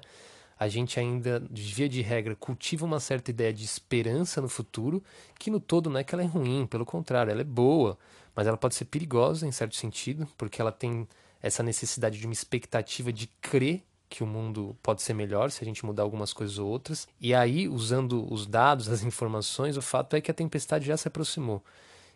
a 0.57 0.69
gente 0.69 1.01
ainda, 1.01 1.43
via 1.51 1.89
de 1.89 2.01
regra, 2.01 2.37
cultiva 2.37 2.87
uma 2.87 3.01
certa 3.01 3.33
ideia 3.33 3.53
de 3.53 3.65
esperança 3.65 4.41
no 4.41 4.49
futuro, 4.49 5.03
que 5.37 5.51
no 5.51 5.59
todo 5.59 5.91
não 5.91 5.99
é 5.99 6.05
que 6.05 6.15
ela 6.15 6.23
é 6.23 6.27
ruim, 6.27 6.65
pelo 6.65 6.87
contrário, 6.87 7.33
ela 7.33 7.41
é 7.41 7.45
boa, 7.45 7.99
mas 8.37 8.47
ela 8.47 8.57
pode 8.57 8.77
ser 8.77 8.85
perigosa 8.85 9.49
em 9.49 9.51
certo 9.51 9.75
sentido, 9.75 10.29
porque 10.39 10.63
ela 10.63 10.71
tem 10.71 11.09
essa 11.45 11.63
necessidade 11.63 12.19
de 12.19 12.27
uma 12.27 12.33
expectativa 12.33 13.13
de 13.13 13.27
crer 13.43 13.83
que 14.09 14.25
o 14.25 14.27
mundo 14.27 14.75
pode 14.83 15.03
ser 15.03 15.13
melhor 15.13 15.51
se 15.51 15.63
a 15.63 15.67
gente 15.67 15.85
mudar 15.85 16.03
algumas 16.03 16.33
coisas 16.33 16.59
ou 16.59 16.67
outras. 16.67 17.07
E 17.21 17.35
aí, 17.35 17.69
usando 17.69 18.27
os 18.33 18.47
dados, 18.47 18.89
as 18.89 19.03
informações, 19.03 19.77
o 19.77 19.83
fato 19.83 20.17
é 20.17 20.23
que 20.23 20.31
a 20.31 20.35
tempestade 20.35 20.87
já 20.87 20.97
se 20.97 21.07
aproximou. 21.07 21.63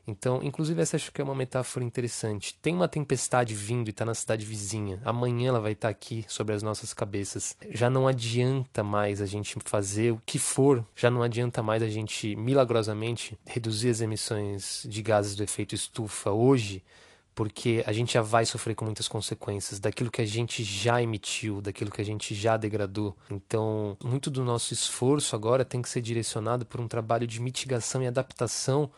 Então, 0.07 0.43
inclusive, 0.43 0.81
essa 0.81 0.97
acho 0.97 1.13
que 1.13 1.21
é 1.21 1.25
uma 1.25 1.35
metáfora 1.35 1.85
interessante. 1.85 2.57
Tem 2.63 2.75
uma 2.75 2.89
tempestade 2.89 3.55
vindo 3.55 3.89
e 3.89 3.91
está 3.91 4.07
na 4.07 4.15
cidade 4.15 4.47
vizinha. 4.47 4.99
Amanhã 5.05 5.49
ela 5.49 5.61
vai 5.61 5.73
estar 5.73 5.89
tá 5.89 5.93
aqui 5.93 6.25
sobre 6.27 6.55
as 6.55 6.63
nossas 6.63 6.95
cabeças. 6.95 7.55
Já 7.69 7.91
não 7.91 8.09
adianta 8.09 8.83
mais 8.83 9.21
a 9.21 9.27
gente 9.27 9.59
fazer 9.63 10.13
o 10.13 10.23
que 10.25 10.39
for, 10.39 10.83
já 10.97 11.11
não 11.11 11.23
adianta 11.23 11.63
mais 11.63 11.83
a 11.83 11.89
gente 11.89 12.35
milagrosamente 12.35 13.39
reduzir 13.45 13.91
as 13.91 14.01
emissões 14.01 14.87
de 14.89 15.03
gases 15.03 15.37
do 15.37 15.43
efeito 15.43 15.75
estufa 15.75 16.31
hoje 16.31 16.83
porque 17.39 17.85
a 17.87 17.93
gente 17.93 18.15
já 18.15 18.21
vai 18.21 18.45
sofrer 18.45 18.75
com 18.75 18.85
muitas 18.85 19.07
consequências 19.07 19.79
daquilo 19.79 20.11
que 20.11 20.21
a 20.21 20.27
gente 20.27 20.65
já 20.65 21.01
emitiu, 21.01 21.61
daquilo 21.61 21.89
que 21.89 22.01
a 22.01 22.05
gente 22.05 22.35
já 22.35 22.57
degradou. 22.57 23.17
Então, 23.31 23.97
muito 24.03 24.29
do 24.29 24.45
nosso 24.45 24.75
esforço 24.75 25.37
agora 25.37 25.65
tem 25.65 25.81
que 25.81 25.89
ser 25.89 26.01
direcionado 26.01 26.67
por 26.67 26.81
um 26.81 26.89
trabalho 26.89 27.29
de 27.29 27.41
mitigação 27.41 28.03
e 28.03 28.09
adaptação 28.09 28.91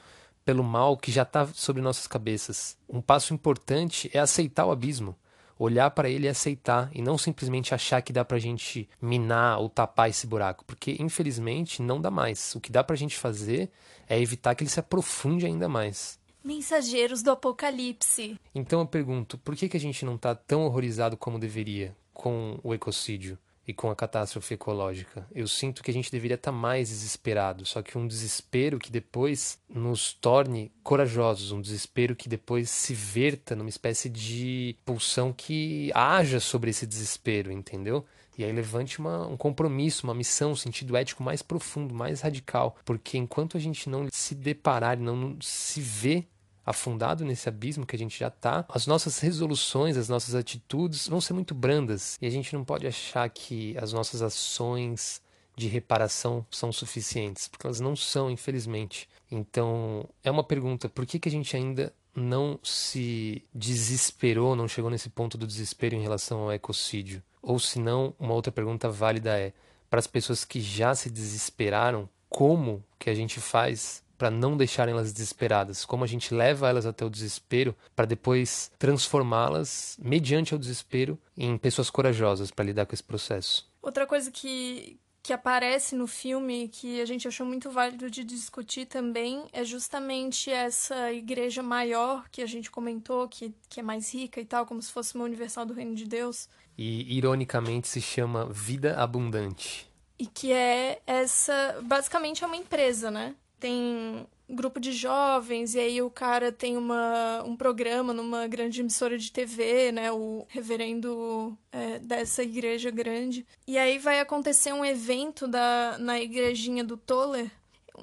pelo 0.42 0.64
mal 0.64 0.96
que 0.96 1.12
já 1.12 1.20
está 1.20 1.46
sobre 1.48 1.82
nossas 1.82 2.06
cabeças. 2.06 2.78
Um 2.88 3.02
passo 3.02 3.34
importante 3.34 4.10
é 4.10 4.18
aceitar 4.18 4.64
o 4.64 4.70
abismo 4.70 5.14
olhar 5.58 5.90
para 5.90 6.08
ele 6.08 6.24
e 6.24 6.28
aceitar 6.30 6.90
e 6.94 7.02
não 7.02 7.18
simplesmente 7.18 7.74
achar 7.74 8.00
que 8.00 8.14
dá 8.14 8.24
para 8.24 8.38
a 8.38 8.40
gente 8.40 8.88
minar 9.02 9.58
ou 9.58 9.68
tapar 9.68 10.08
esse 10.08 10.26
buraco, 10.26 10.64
porque 10.64 10.96
infelizmente 10.98 11.82
não 11.82 12.00
dá 12.00 12.10
mais. 12.10 12.54
O 12.54 12.60
que 12.60 12.72
dá 12.72 12.82
para 12.82 12.94
a 12.94 12.98
gente 12.98 13.18
fazer 13.18 13.70
é 14.08 14.18
evitar 14.18 14.54
que 14.54 14.64
ele 14.64 14.70
se 14.70 14.80
aprofunde 14.80 15.44
ainda 15.44 15.68
mais. 15.68 16.18
Mensageiros 16.42 17.22
do 17.22 17.30
Apocalipse. 17.30 18.38
Então 18.54 18.80
eu 18.80 18.86
pergunto, 18.86 19.38
por 19.38 19.54
que, 19.54 19.68
que 19.68 19.76
a 19.76 19.80
gente 19.80 20.04
não 20.04 20.16
está 20.16 20.34
tão 20.34 20.64
horrorizado 20.64 21.16
como 21.16 21.38
deveria 21.38 21.96
com 22.12 22.58
o 22.62 22.74
ecocídio 22.74 23.38
e 23.66 23.74
com 23.74 23.90
a 23.90 23.96
catástrofe 23.96 24.54
ecológica? 24.54 25.26
Eu 25.34 25.46
sinto 25.46 25.82
que 25.82 25.90
a 25.90 25.94
gente 25.94 26.10
deveria 26.10 26.34
estar 26.34 26.50
tá 26.50 26.56
mais 26.56 26.88
desesperado, 26.88 27.64
só 27.66 27.82
que 27.82 27.96
um 27.96 28.06
desespero 28.06 28.78
que 28.78 28.90
depois 28.90 29.58
nos 29.68 30.12
torne 30.12 30.72
corajosos, 30.82 31.52
um 31.52 31.60
desespero 31.60 32.16
que 32.16 32.28
depois 32.28 32.70
se 32.70 32.94
verta 32.94 33.54
numa 33.54 33.68
espécie 33.68 34.08
de 34.08 34.76
pulsão 34.84 35.32
que 35.32 35.90
haja 35.94 36.40
sobre 36.40 36.70
esse 36.70 36.86
desespero, 36.86 37.52
entendeu? 37.52 38.04
E 38.40 38.44
aí 38.44 38.52
levante 38.52 38.98
uma, 38.98 39.26
um 39.26 39.36
compromisso, 39.36 40.06
uma 40.06 40.14
missão, 40.14 40.52
um 40.52 40.56
sentido 40.56 40.96
ético 40.96 41.22
mais 41.22 41.42
profundo, 41.42 41.94
mais 41.94 42.22
radical. 42.22 42.74
Porque 42.86 43.18
enquanto 43.18 43.58
a 43.58 43.60
gente 43.60 43.90
não 43.90 44.08
se 44.10 44.34
deparar 44.34 44.98
não 44.98 45.36
se 45.42 45.78
vê 45.78 46.24
afundado 46.64 47.24
nesse 47.24 47.48
abismo 47.48 47.86
que 47.86 47.96
a 47.96 47.98
gente 47.98 48.18
já 48.18 48.28
está, 48.28 48.64
as 48.68 48.86
nossas 48.86 49.18
resoluções, 49.18 49.96
as 49.96 50.08
nossas 50.08 50.34
atitudes 50.34 51.08
vão 51.08 51.20
ser 51.20 51.32
muito 51.32 51.54
brandas. 51.54 52.18
E 52.20 52.26
a 52.26 52.30
gente 52.30 52.52
não 52.54 52.64
pode 52.64 52.86
achar 52.86 53.28
que 53.28 53.76
as 53.78 53.92
nossas 53.92 54.22
ações 54.22 55.20
de 55.56 55.68
reparação 55.68 56.46
são 56.50 56.72
suficientes, 56.72 57.48
porque 57.48 57.66
elas 57.66 57.80
não 57.80 57.94
são, 57.94 58.30
infelizmente. 58.30 59.08
Então, 59.30 60.08
é 60.24 60.30
uma 60.30 60.44
pergunta: 60.44 60.88
por 60.88 61.06
que, 61.06 61.18
que 61.18 61.28
a 61.28 61.32
gente 61.32 61.56
ainda 61.56 61.92
não 62.14 62.58
se 62.62 63.44
desesperou, 63.54 64.56
não 64.56 64.68
chegou 64.68 64.90
nesse 64.90 65.10
ponto 65.10 65.38
do 65.38 65.46
desespero 65.46 65.94
em 65.94 66.02
relação 66.02 66.40
ao 66.40 66.52
ecocídio? 66.52 67.22
Ou 67.42 67.58
se 67.58 67.78
não, 67.78 68.14
uma 68.18 68.34
outra 68.34 68.52
pergunta 68.52 68.88
válida 68.88 69.38
é: 69.38 69.52
para 69.88 69.98
as 69.98 70.06
pessoas 70.06 70.44
que 70.44 70.60
já 70.60 70.94
se 70.94 71.10
desesperaram, 71.10 72.08
como 72.28 72.82
que 72.98 73.10
a 73.10 73.14
gente 73.14 73.40
faz 73.40 74.02
para 74.20 74.30
não 74.30 74.54
deixarem 74.54 74.92
elas 74.92 75.14
desesperadas? 75.14 75.86
Como 75.86 76.04
a 76.04 76.06
gente 76.06 76.34
leva 76.34 76.68
elas 76.68 76.84
até 76.84 77.02
o 77.06 77.08
desespero 77.08 77.74
para 77.96 78.04
depois 78.04 78.70
transformá-las, 78.78 79.96
mediante 79.98 80.54
o 80.54 80.58
desespero, 80.58 81.18
em 81.34 81.56
pessoas 81.56 81.88
corajosas 81.88 82.50
para 82.50 82.66
lidar 82.66 82.84
com 82.84 82.94
esse 82.94 83.02
processo? 83.02 83.66
Outra 83.80 84.06
coisa 84.06 84.30
que, 84.30 85.00
que 85.22 85.32
aparece 85.32 85.96
no 85.96 86.06
filme, 86.06 86.68
que 86.68 87.00
a 87.00 87.06
gente 87.06 87.26
achou 87.26 87.46
muito 87.46 87.70
válido 87.70 88.10
de 88.10 88.22
discutir 88.22 88.84
também, 88.84 89.42
é 89.54 89.64
justamente 89.64 90.50
essa 90.50 91.10
igreja 91.10 91.62
maior 91.62 92.28
que 92.30 92.42
a 92.42 92.46
gente 92.46 92.70
comentou, 92.70 93.26
que, 93.26 93.54
que 93.70 93.80
é 93.80 93.82
mais 93.82 94.12
rica 94.12 94.38
e 94.38 94.44
tal, 94.44 94.66
como 94.66 94.82
se 94.82 94.92
fosse 94.92 95.14
uma 95.14 95.24
universal 95.24 95.64
do 95.64 95.72
reino 95.72 95.94
de 95.94 96.04
Deus. 96.04 96.46
E, 96.76 97.16
ironicamente, 97.16 97.88
se 97.88 98.02
chama 98.02 98.44
Vida 98.52 98.96
Abundante. 98.96 99.88
E 100.18 100.26
que 100.26 100.52
é 100.52 101.00
essa. 101.06 101.80
Basicamente 101.84 102.44
é 102.44 102.46
uma 102.46 102.56
empresa, 102.58 103.10
né? 103.10 103.34
Tem 103.60 104.26
grupo 104.48 104.80
de 104.80 104.92
jovens, 104.92 105.74
e 105.74 105.78
aí 105.78 106.02
o 106.02 106.10
cara 106.10 106.50
tem 106.50 106.76
uma, 106.76 107.42
um 107.44 107.56
programa 107.56 108.12
numa 108.12 108.46
grande 108.48 108.80
emissora 108.80 109.16
de 109.16 109.30
TV, 109.30 109.92
né? 109.92 110.10
O 110.10 110.44
reverendo 110.48 111.56
é, 111.70 111.98
dessa 112.00 112.42
igreja 112.42 112.90
grande. 112.90 113.46
E 113.66 113.78
aí 113.78 113.98
vai 113.98 114.18
acontecer 114.18 114.72
um 114.72 114.84
evento 114.84 115.46
da, 115.46 115.96
na 115.98 116.20
igrejinha 116.20 116.82
do 116.82 116.96
Toller, 116.96 117.50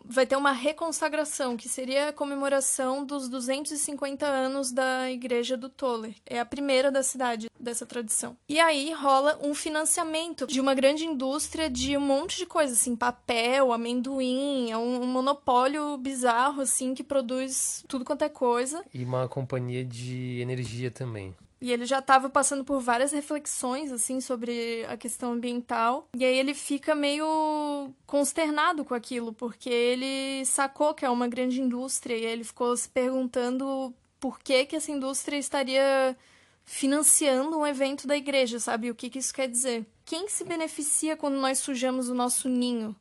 vai 0.05 0.25
ter 0.25 0.35
uma 0.35 0.51
reconsagração, 0.51 1.57
que 1.57 1.69
seria 1.69 2.09
a 2.09 2.13
comemoração 2.13 3.05
dos 3.05 3.27
250 3.29 4.25
anos 4.25 4.71
da 4.71 5.09
igreja 5.11 5.57
do 5.57 5.69
Toller. 5.69 6.15
É 6.25 6.39
a 6.39 6.45
primeira 6.45 6.91
da 6.91 7.03
cidade 7.03 7.49
dessa 7.59 7.85
tradição. 7.85 8.37
E 8.47 8.59
aí 8.59 8.93
rola 8.93 9.39
um 9.41 9.53
financiamento 9.53 10.47
de 10.47 10.59
uma 10.61 10.73
grande 10.73 11.05
indústria 11.05 11.69
de 11.69 11.97
um 11.97 12.01
monte 12.01 12.37
de 12.37 12.45
coisa, 12.45 12.73
assim, 12.73 12.95
papel, 12.95 13.73
amendoim, 13.73 14.71
é 14.71 14.77
um, 14.77 15.03
um 15.03 15.07
monopólio 15.07 15.97
bizarro, 15.97 16.61
assim, 16.61 16.93
que 16.93 17.03
produz 17.03 17.83
tudo 17.87 18.05
quanto 18.05 18.23
é 18.23 18.29
coisa. 18.29 18.83
E 18.93 19.03
uma 19.03 19.27
companhia 19.27 19.83
de 19.83 20.39
energia 20.41 20.91
também. 20.91 21.35
E 21.59 21.71
ele 21.71 21.85
já 21.85 21.99
estava 21.99 22.29
passando 22.29 22.63
por 22.63 22.79
várias 22.79 23.11
reflexões, 23.11 23.91
assim, 23.91 24.21
sobre 24.21 24.85
a 24.87 24.95
questão 24.95 25.33
ambiental. 25.33 26.07
E 26.15 26.23
aí 26.23 26.37
ele 26.37 26.53
fica 26.53 26.93
meio 26.93 27.91
consternado 28.05 28.85
com 28.85 28.93
aquilo, 28.93 29.33
porque 29.33 29.69
ele 29.69 30.45
sacou 30.45 30.93
que 30.93 31.03
é 31.03 31.09
uma 31.09 31.27
grande 31.27 31.61
indústria 31.61 32.15
e 32.15 32.25
ele 32.25 32.43
ficou 32.43 32.77
se 32.77 32.87
perguntando 32.87 33.93
por 34.19 34.39
que, 34.39 34.65
que 34.65 34.75
essa 34.75 34.91
indústria 34.91 35.37
estaria 35.37 36.15
financiando 36.63 37.57
um 37.57 37.65
evento 37.65 38.05
da 38.05 38.15
igreja, 38.15 38.59
sabe? 38.59 38.91
O 38.91 38.95
que, 38.95 39.09
que 39.09 39.19
isso 39.19 39.33
quer 39.33 39.47
dizer? 39.47 39.85
Quem 40.05 40.27
se 40.27 40.43
beneficia 40.43 41.17
quando 41.17 41.35
nós 41.37 41.59
sujamos 41.59 42.09
o 42.09 42.13
nosso 42.13 42.49
ninho? 42.49 42.95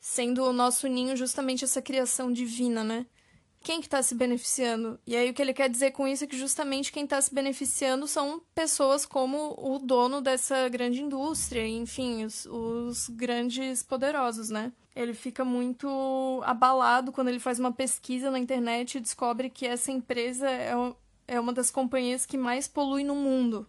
Sendo 0.00 0.42
o 0.44 0.52
nosso 0.52 0.88
ninho 0.88 1.16
justamente 1.16 1.64
essa 1.64 1.82
criação 1.82 2.32
divina, 2.32 2.82
né? 2.82 3.06
Quem 3.62 3.80
que 3.80 3.86
está 3.86 4.02
se 4.02 4.14
beneficiando? 4.14 4.98
E 5.06 5.14
aí 5.14 5.30
o 5.30 5.34
que 5.34 5.42
ele 5.42 5.52
quer 5.52 5.68
dizer 5.68 5.90
com 5.90 6.08
isso 6.08 6.24
é 6.24 6.26
que 6.26 6.38
justamente 6.38 6.90
quem 6.92 7.04
está 7.04 7.20
se 7.20 7.34
beneficiando 7.34 8.06
são 8.06 8.42
pessoas 8.54 9.04
como 9.04 9.54
o 9.58 9.78
dono 9.78 10.20
dessa 10.20 10.68
grande 10.68 11.02
indústria, 11.02 11.66
enfim, 11.66 12.24
os, 12.24 12.46
os 12.46 13.08
grandes 13.08 13.82
poderosos, 13.82 14.48
né? 14.50 14.72
Ele 14.96 15.14
fica 15.14 15.44
muito 15.44 16.40
abalado 16.44 17.12
quando 17.12 17.28
ele 17.28 17.38
faz 17.38 17.58
uma 17.58 17.72
pesquisa 17.72 18.30
na 18.30 18.38
internet 18.38 18.96
e 18.96 19.00
descobre 19.00 19.50
que 19.50 19.66
essa 19.66 19.92
empresa 19.92 20.50
é, 20.50 20.72
é 21.28 21.38
uma 21.38 21.52
das 21.52 21.70
companhias 21.70 22.26
que 22.26 22.36
mais 22.36 22.66
polui 22.66 23.04
no 23.04 23.14
mundo. 23.14 23.66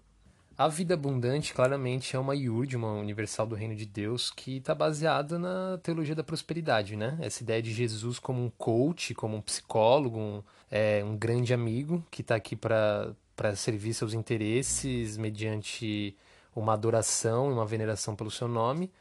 A 0.58 0.68
Vida 0.68 0.94
Abundante, 0.94 1.54
claramente, 1.54 2.16
é 2.16 2.20
uma 2.20 2.36
IURD, 2.36 2.76
uma 2.76 2.94
Universal 2.94 3.48
do 3.48 3.56
Reino 3.56 3.76
de 3.76 3.86
Deus, 3.86 4.30
que 4.30 4.58
está 4.58 4.76
baseada 4.76 5.40
na 5.40 5.80
teologia 5.82 6.14
da 6.14 6.24
prosperidade, 6.24 6.96
né? 6.96 7.18
Essa 7.22 7.42
ideia 7.42 7.62
de 7.62 7.74
Jesus 7.74 8.20
como 8.20 8.44
um 8.44 8.50
coach, 8.50 9.16
como 9.16 9.38
um 9.38 9.42
psicólogo, 9.42 10.20
um, 10.20 10.44
é, 10.70 11.04
um 11.04 11.18
grande 11.18 11.54
amigo 11.54 12.06
que 12.12 12.22
está 12.22 12.36
aqui 12.36 12.56
para 12.56 13.16
servir 13.56 13.94
seus 13.94 14.14
interesses 14.14 15.18
mediante 15.18 16.16
uma 16.56 16.74
adoração 16.74 17.50
e 17.50 17.54
uma 17.54 17.66
veneração 17.66 18.16
pelo 18.16 18.30
seu 18.30 18.48
nome. 18.48 18.92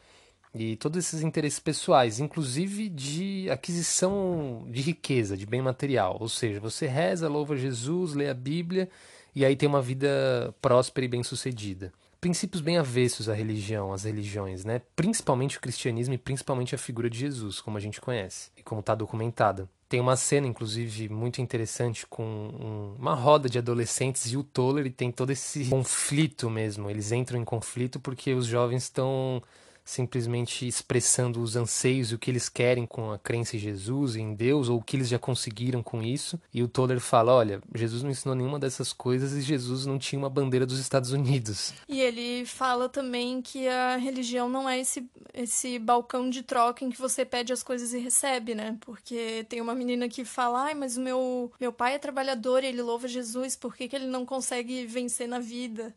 E 0.54 0.76
todos 0.76 0.98
esses 0.98 1.22
interesses 1.22 1.60
pessoais, 1.60 2.18
inclusive 2.18 2.88
de 2.88 3.48
aquisição 3.50 4.66
de 4.68 4.80
riqueza, 4.80 5.36
de 5.36 5.46
bem 5.46 5.62
material. 5.62 6.16
Ou 6.20 6.28
seja, 6.28 6.58
você 6.58 6.86
reza, 6.86 7.28
louva 7.28 7.56
Jesus, 7.56 8.14
lê 8.14 8.28
a 8.28 8.34
Bíblia 8.34 8.88
e 9.34 9.44
aí 9.44 9.56
tem 9.56 9.68
uma 9.68 9.82
vida 9.82 10.54
próspera 10.60 11.04
e 11.04 11.08
bem-sucedida. 11.08 11.92
Princípios 12.20 12.60
bem 12.60 12.76
avessos 12.76 13.28
à 13.28 13.34
religião, 13.34 13.92
às 13.92 14.04
religiões, 14.04 14.64
né? 14.64 14.82
Principalmente 14.94 15.56
o 15.56 15.60
cristianismo 15.60 16.12
e 16.12 16.18
principalmente 16.18 16.74
a 16.74 16.78
figura 16.78 17.08
de 17.08 17.18
Jesus, 17.18 17.60
como 17.60 17.78
a 17.78 17.80
gente 17.80 18.00
conhece 18.00 18.50
e 18.56 18.62
como 18.62 18.80
está 18.80 18.94
documentada. 18.94 19.68
Tem 19.88 19.98
uma 19.98 20.16
cena, 20.16 20.46
inclusive, 20.46 21.08
muito 21.08 21.40
interessante 21.40 22.06
com 22.06 22.22
um, 22.22 22.94
uma 22.98 23.14
roda 23.14 23.48
de 23.48 23.58
adolescentes 23.58 24.30
e 24.30 24.36
o 24.36 24.44
Toller 24.44 24.86
e 24.86 24.90
tem 24.90 25.10
todo 25.10 25.30
esse 25.30 25.64
conflito 25.64 26.48
mesmo. 26.50 26.90
Eles 26.90 27.10
entram 27.10 27.40
em 27.40 27.44
conflito 27.44 27.98
porque 27.98 28.34
os 28.34 28.46
jovens 28.46 28.84
estão 28.84 29.42
simplesmente 29.90 30.66
expressando 30.66 31.42
os 31.42 31.56
anseios 31.56 32.12
e 32.12 32.14
o 32.14 32.18
que 32.18 32.30
eles 32.30 32.48
querem 32.48 32.86
com 32.86 33.10
a 33.10 33.18
crença 33.18 33.56
em 33.56 33.58
Jesus 33.58 34.14
em 34.14 34.34
Deus, 34.34 34.68
ou 34.68 34.78
o 34.78 34.82
que 34.82 34.96
eles 34.96 35.08
já 35.08 35.18
conseguiram 35.18 35.82
com 35.82 36.00
isso. 36.00 36.40
E 36.54 36.62
o 36.62 36.68
Toller 36.68 37.00
fala: 37.00 37.34
olha, 37.34 37.60
Jesus 37.74 38.02
não 38.02 38.10
ensinou 38.10 38.34
nenhuma 38.34 38.58
dessas 38.58 38.92
coisas 38.92 39.32
e 39.32 39.40
Jesus 39.40 39.86
não 39.86 39.98
tinha 39.98 40.18
uma 40.18 40.30
bandeira 40.30 40.64
dos 40.64 40.78
Estados 40.78 41.10
Unidos. 41.10 41.74
E 41.88 42.00
ele 42.00 42.44
fala 42.46 42.88
também 42.88 43.42
que 43.42 43.66
a 43.66 43.96
religião 43.96 44.48
não 44.48 44.68
é 44.68 44.78
esse, 44.78 45.04
esse 45.34 45.78
balcão 45.78 46.30
de 46.30 46.42
troca 46.42 46.84
em 46.84 46.90
que 46.90 47.00
você 47.00 47.24
pede 47.24 47.52
as 47.52 47.62
coisas 47.62 47.92
e 47.92 47.98
recebe, 47.98 48.54
né? 48.54 48.76
Porque 48.80 49.44
tem 49.48 49.60
uma 49.60 49.74
menina 49.74 50.08
que 50.08 50.24
fala: 50.24 50.66
ai, 50.66 50.74
mas 50.74 50.96
o 50.96 51.00
meu, 51.00 51.50
meu 51.60 51.72
pai 51.72 51.94
é 51.94 51.98
trabalhador 51.98 52.62
e 52.62 52.68
ele 52.68 52.80
louva 52.80 53.08
Jesus, 53.08 53.56
por 53.56 53.74
que, 53.74 53.88
que 53.88 53.96
ele 53.96 54.06
não 54.06 54.24
consegue 54.24 54.86
vencer 54.86 55.26
na 55.26 55.40
vida? 55.40 55.92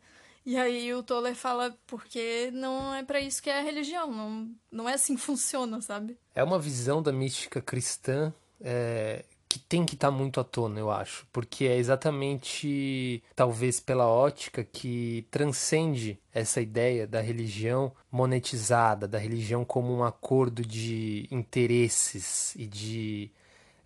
E 0.45 0.57
aí 0.57 0.93
o 0.93 1.01
Toller 1.01 1.35
fala, 1.35 1.75
porque 1.87 2.51
não 2.53 2.93
é 2.93 3.03
para 3.03 3.19
isso 3.19 3.41
que 3.41 3.49
é 3.49 3.59
a 3.59 3.63
religião, 3.63 4.11
não, 4.11 4.49
não 4.71 4.89
é 4.89 4.93
assim 4.93 5.15
que 5.15 5.21
funciona, 5.21 5.81
sabe? 5.81 6.17
É 6.35 6.43
uma 6.43 6.59
visão 6.59 7.01
da 7.01 7.13
mística 7.13 7.61
cristã 7.61 8.33
é, 8.59 9.23
que 9.47 9.59
tem 9.59 9.85
que 9.85 9.93
estar 9.93 10.09
tá 10.09 10.11
muito 10.11 10.39
à 10.39 10.43
tona, 10.43 10.79
eu 10.79 10.89
acho, 10.89 11.27
porque 11.31 11.65
é 11.65 11.77
exatamente, 11.77 13.23
talvez 13.35 13.79
pela 13.79 14.07
ótica 14.07 14.63
que 14.63 15.27
transcende 15.29 16.19
essa 16.33 16.59
ideia 16.59 17.05
da 17.05 17.21
religião 17.21 17.93
monetizada, 18.11 19.07
da 19.07 19.19
religião 19.19 19.63
como 19.63 19.93
um 19.95 20.03
acordo 20.03 20.61
de 20.65 21.27
interesses 21.29 22.55
e 22.55 22.65
de 22.65 23.31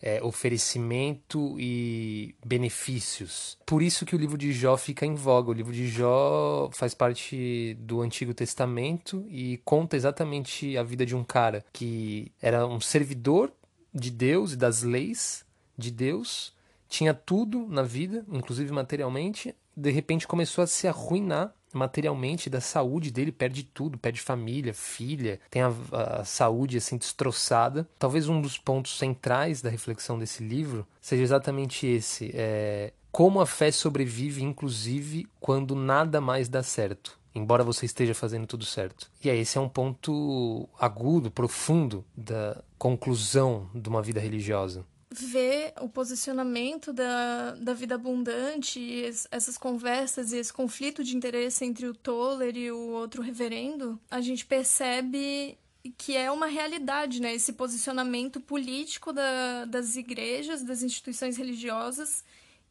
é, 0.01 0.21
oferecimento 0.23 1.55
e 1.60 2.36
benefícios. 2.45 3.57
Por 3.65 3.81
isso 3.81 4.05
que 4.05 4.15
o 4.15 4.19
livro 4.19 4.38
de 4.38 4.51
Jó 4.51 4.77
fica 4.77 5.05
em 5.05 5.15
voga. 5.15 5.49
O 5.49 5.53
livro 5.53 5.73
de 5.73 5.88
Jó 5.88 6.69
faz 6.73 6.93
parte 6.93 7.75
do 7.79 8.01
Antigo 8.01 8.33
Testamento 8.33 9.25
e 9.29 9.57
conta 9.65 9.95
exatamente 9.95 10.77
a 10.77 10.83
vida 10.83 11.05
de 11.05 11.15
um 11.15 11.23
cara 11.23 11.65
que 11.73 12.31
era 12.41 12.65
um 12.65 12.79
servidor 12.79 13.51
de 13.93 14.12
Deus 14.12 14.53
e 14.53 14.55
das 14.55 14.83
leis 14.83 15.45
de 15.77 15.91
Deus, 15.91 16.53
tinha 16.88 17.13
tudo 17.13 17.67
na 17.67 17.83
vida, 17.83 18.25
inclusive 18.31 18.71
materialmente, 18.71 19.55
de 19.75 19.91
repente 19.91 20.27
começou 20.27 20.63
a 20.63 20.67
se 20.67 20.88
arruinar 20.88 21.53
materialmente 21.73 22.49
da 22.49 22.62
saúde 22.62 23.12
dele, 23.12 23.32
perde 23.32 23.63
tudo, 23.63 23.97
perde 23.97 24.21
família, 24.21 24.73
filha, 24.73 25.39
tem 25.49 25.62
a, 25.62 25.73
a, 25.91 26.25
saúde 26.25 26.77
assim 26.77 26.97
destroçada. 26.97 27.88
Talvez 27.99 28.27
um 28.30 28.41
dos 28.41 28.58
pontos 28.58 28.97
centrais 28.97 29.62
da 29.62 29.69
reflexão 29.69 30.17
desse 30.17 30.43
livro 30.43 30.86
seja 31.01 31.23
exatamente 31.23 31.86
esse: 31.86 32.32
é, 32.34 32.93
como 33.12 33.41
a 33.41 33.45
fé 33.45 33.71
sobrevive, 33.71 34.43
inclusive 34.43 35.27
quando 35.39 35.75
nada 35.75 36.21
mais 36.21 36.49
dá 36.49 36.63
certo. 36.63 37.17
Embora 37.34 37.63
você 37.63 37.86
esteja 37.86 38.15
fazendo 38.15 38.47
tudo 38.47 38.65
certo. 38.65 39.12
E 39.23 39.30
aí, 39.30 39.39
esse 39.39 39.60
é 39.60 39.62
um 39.62 39.69
ponto 39.69 40.67
agudo, 40.80 41.30
profundo 41.30 42.03
da 42.15 42.63
conclusão 42.80 43.69
de 43.75 43.88
uma 43.88 44.01
vida 44.01 44.19
religiosa 44.19 44.84
ver 45.25 45.73
o 45.82 45.89
posicionamento 45.89 46.93
da, 46.93 47.56
da 47.56 47.73
vida 47.73 47.95
abundante, 47.95 49.03
essas 49.32 49.58
conversas 49.58 50.32
e 50.32 50.38
esse 50.38 50.51
conflito 50.53 51.03
de 51.03 51.15
interesse 51.15 51.65
entre 51.65 51.88
o 51.88 51.93
Toller 51.93 52.56
e 52.56 52.71
o 52.71 52.89
outro 52.89 53.21
reverendo, 53.21 53.99
a 54.10 54.21
gente 54.21 54.45
percebe 54.45 55.58
que 55.97 56.17
é 56.17 56.30
uma 56.32 56.47
realidade, 56.47 57.21
né? 57.21 57.34
Esse 57.34 57.53
posicionamento 57.53 58.41
político 58.41 59.13
da, 59.13 59.65
das 59.65 59.95
igrejas, 59.95 60.63
das 60.63 60.84
instituições 60.84 61.38
religiosas 61.38 62.23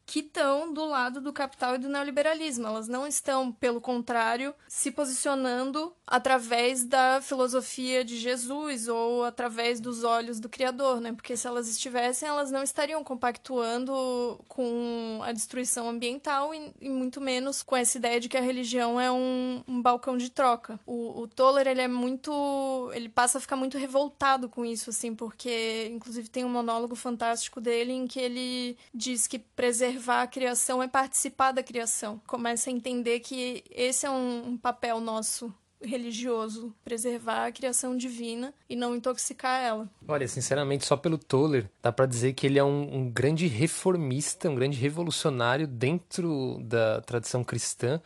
que 0.07 0.19
estão 0.21 0.73
do 0.73 0.85
lado 0.85 1.19
do 1.19 1.33
capital 1.33 1.75
e 1.75 1.77
do 1.77 1.89
neoliberalismo. 1.89 2.65
Elas 2.65 2.87
não 2.87 3.05
estão, 3.05 3.51
pelo 3.51 3.81
contrário, 3.81 4.55
se 4.65 4.89
posicionando 4.89 5.93
através 6.07 6.85
da 6.85 7.19
filosofia 7.21 8.05
de 8.05 8.15
Jesus 8.15 8.87
ou 8.87 9.25
através 9.25 9.81
dos 9.81 10.05
olhos 10.05 10.39
do 10.39 10.47
Criador, 10.47 11.01
né? 11.01 11.11
Porque 11.11 11.35
se 11.35 11.45
elas 11.45 11.67
estivessem, 11.67 12.29
elas 12.29 12.49
não 12.49 12.63
estariam 12.63 13.03
compactuando 13.03 14.39
com 14.47 15.19
a 15.23 15.33
destruição 15.33 15.89
ambiental 15.89 16.55
e, 16.55 16.73
e 16.79 16.89
muito 16.89 17.19
menos 17.19 17.61
com 17.61 17.75
essa 17.75 17.97
ideia 17.97 18.17
de 18.21 18.29
que 18.29 18.37
a 18.37 18.41
religião 18.41 18.97
é 18.97 19.11
um, 19.11 19.61
um 19.67 19.81
balcão 19.81 20.15
de 20.15 20.31
troca. 20.31 20.79
O, 20.85 21.23
o 21.23 21.27
Toller, 21.27 21.67
ele 21.67 21.81
é 21.81 21.87
muito... 21.87 22.89
ele 22.93 23.09
passa 23.09 23.39
a 23.39 23.41
ficar 23.41 23.57
muito 23.57 23.77
revoltado 23.77 24.47
com 24.47 24.63
isso, 24.63 24.89
assim, 24.89 25.13
porque 25.13 25.91
inclusive 25.91 26.29
tem 26.29 26.45
um 26.45 26.49
monólogo 26.49 26.95
fantástico 26.95 27.59
dele 27.59 27.91
em 27.91 28.07
que 28.07 28.21
ele 28.21 28.77
diz 28.93 29.27
que 29.27 29.37
preservar 29.37 29.96
observar 29.97 30.21
a 30.21 30.27
criação 30.27 30.81
é 30.81 30.87
participar 30.87 31.51
da 31.51 31.63
criação. 31.63 32.21
Começa 32.27 32.69
a 32.69 32.73
entender 32.73 33.19
que 33.19 33.63
esse 33.71 34.05
é 34.05 34.09
um, 34.09 34.55
papel 34.57 35.01
nosso 35.01 35.51
religioso, 35.81 36.73
preservar 36.83 37.47
a 37.47 37.51
criação 37.51 37.97
divina 37.97 38.53
e 38.69 38.75
não 38.75 38.95
intoxicar 38.95 39.61
ela. 39.61 39.89
Olha, 40.07 40.27
sinceramente, 40.27 40.85
só 40.85 40.95
pelo 40.95 41.17
Toller, 41.17 41.69
dá 41.81 41.91
para 41.91 42.05
dizer 42.05 42.33
que 42.33 42.47
ele 42.47 42.57
é 42.57 42.63
um, 42.63 42.95
um, 42.95 43.09
grande 43.09 43.47
reformista, 43.47 44.49
um 44.49 44.55
grande 44.55 44.77
revolucionário 44.77 45.67
dentro 45.67 46.59
da 46.63 47.01
tradição 47.01 47.43
cristã, 47.43 48.01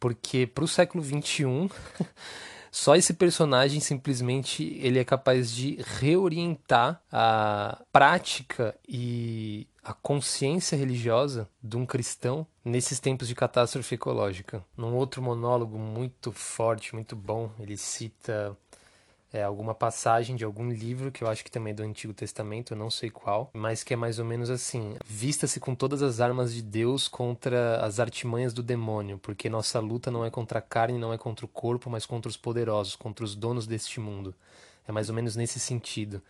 porque 0.00 0.46
para 0.46 0.64
o 0.64 0.68
século 0.68 1.02
XXI, 1.02 1.70
só 2.74 2.96
esse 2.96 3.12
personagem 3.12 3.80
simplesmente 3.80 4.64
ele 4.80 4.98
é 4.98 5.04
capaz 5.04 5.52
de 5.52 5.78
reorientar 6.00 7.02
a 7.12 7.78
prática 7.92 8.74
e 8.88 9.66
a 9.84 9.92
consciência 9.92 10.74
religiosa 10.74 11.46
de 11.62 11.76
um 11.76 11.84
cristão 11.84 12.46
nesses 12.64 12.98
tempos 12.98 13.28
de 13.28 13.34
catástrofe 13.34 13.96
ecológica. 13.96 14.64
Num 14.74 14.94
outro 14.94 15.20
monólogo 15.20 15.78
muito 15.78 16.32
forte, 16.32 16.94
muito 16.94 17.14
bom, 17.14 17.50
ele 17.60 17.76
cita 17.76 18.56
é, 19.32 19.42
alguma 19.42 19.74
passagem 19.74 20.36
de 20.36 20.44
algum 20.44 20.70
livro 20.70 21.10
que 21.10 21.24
eu 21.24 21.28
acho 21.28 21.42
que 21.42 21.50
também 21.50 21.72
é 21.72 21.74
do 21.74 21.82
Antigo 21.82 22.12
Testamento, 22.12 22.74
eu 22.74 22.76
não 22.76 22.90
sei 22.90 23.10
qual, 23.10 23.50
mas 23.54 23.82
que 23.82 23.94
é 23.94 23.96
mais 23.96 24.18
ou 24.18 24.24
menos 24.24 24.50
assim: 24.50 24.94
vista-se 25.06 25.58
com 25.58 25.74
todas 25.74 26.02
as 26.02 26.20
armas 26.20 26.52
de 26.52 26.60
Deus 26.60 27.08
contra 27.08 27.84
as 27.84 27.98
artimanhas 27.98 28.52
do 28.52 28.62
demônio, 28.62 29.18
porque 29.18 29.48
nossa 29.48 29.80
luta 29.80 30.10
não 30.10 30.24
é 30.24 30.30
contra 30.30 30.58
a 30.58 30.62
carne, 30.62 30.98
não 30.98 31.12
é 31.12 31.18
contra 31.18 31.46
o 31.46 31.48
corpo, 31.48 31.88
mas 31.88 32.04
contra 32.04 32.28
os 32.28 32.36
poderosos, 32.36 32.94
contra 32.94 33.24
os 33.24 33.34
donos 33.34 33.66
deste 33.66 33.98
mundo. 33.98 34.34
É 34.86 34.92
mais 34.92 35.08
ou 35.08 35.14
menos 35.14 35.36
nesse 35.36 35.58
sentido. 35.60 36.20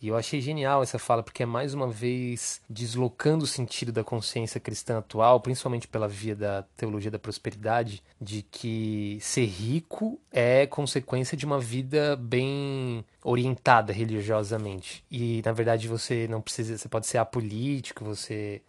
E 0.00 0.08
eu 0.08 0.16
achei 0.16 0.40
genial 0.40 0.82
essa 0.82 0.98
fala, 0.98 1.22
porque 1.22 1.42
é 1.42 1.46
mais 1.46 1.74
uma 1.74 1.88
vez 1.88 2.60
deslocando 2.70 3.44
o 3.44 3.48
sentido 3.48 3.90
da 3.90 4.04
consciência 4.04 4.60
cristã 4.60 4.98
atual, 4.98 5.40
principalmente 5.40 5.88
pela 5.88 6.06
via 6.06 6.36
da 6.36 6.62
teologia 6.76 7.10
da 7.10 7.18
prosperidade, 7.18 8.02
de 8.20 8.42
que 8.42 9.18
ser 9.20 9.46
rico 9.46 10.20
é 10.30 10.66
consequência 10.66 11.36
de 11.36 11.44
uma 11.44 11.58
vida 11.58 12.14
bem 12.16 13.04
orientada 13.24 13.92
religiosamente. 13.92 15.04
E 15.10 15.42
na 15.44 15.52
verdade 15.52 15.88
você 15.88 16.28
não 16.28 16.40
precisa, 16.40 16.78
você 16.78 16.88
pode 16.88 17.06
ser 17.06 17.18
apolítico, 17.18 18.04
você 18.04 18.62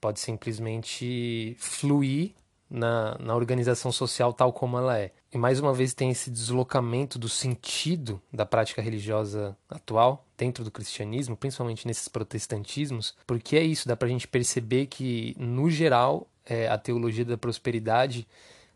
pode 0.00 0.20
simplesmente 0.20 1.56
fluir 1.58 2.32
na, 2.68 3.16
na 3.18 3.34
organização 3.34 3.92
social 3.92 4.32
tal 4.32 4.52
como 4.52 4.78
ela 4.78 4.98
é. 4.98 5.12
E 5.32 5.38
mais 5.38 5.60
uma 5.60 5.72
vez 5.72 5.94
tem 5.94 6.10
esse 6.10 6.30
deslocamento 6.30 7.18
do 7.18 7.28
sentido 7.28 8.20
da 8.32 8.46
prática 8.46 8.82
religiosa 8.82 9.56
atual 9.68 10.24
dentro 10.36 10.64
do 10.64 10.70
cristianismo, 10.70 11.36
principalmente 11.36 11.86
nesses 11.86 12.08
protestantismos, 12.08 13.14
porque 13.26 13.56
é 13.56 13.62
isso, 13.62 13.88
dá 13.88 13.96
para 13.96 14.06
a 14.06 14.10
gente 14.10 14.28
perceber 14.28 14.86
que, 14.86 15.34
no 15.38 15.70
geral, 15.70 16.26
é, 16.44 16.68
a 16.68 16.78
teologia 16.78 17.24
da 17.24 17.36
prosperidade 17.36 18.26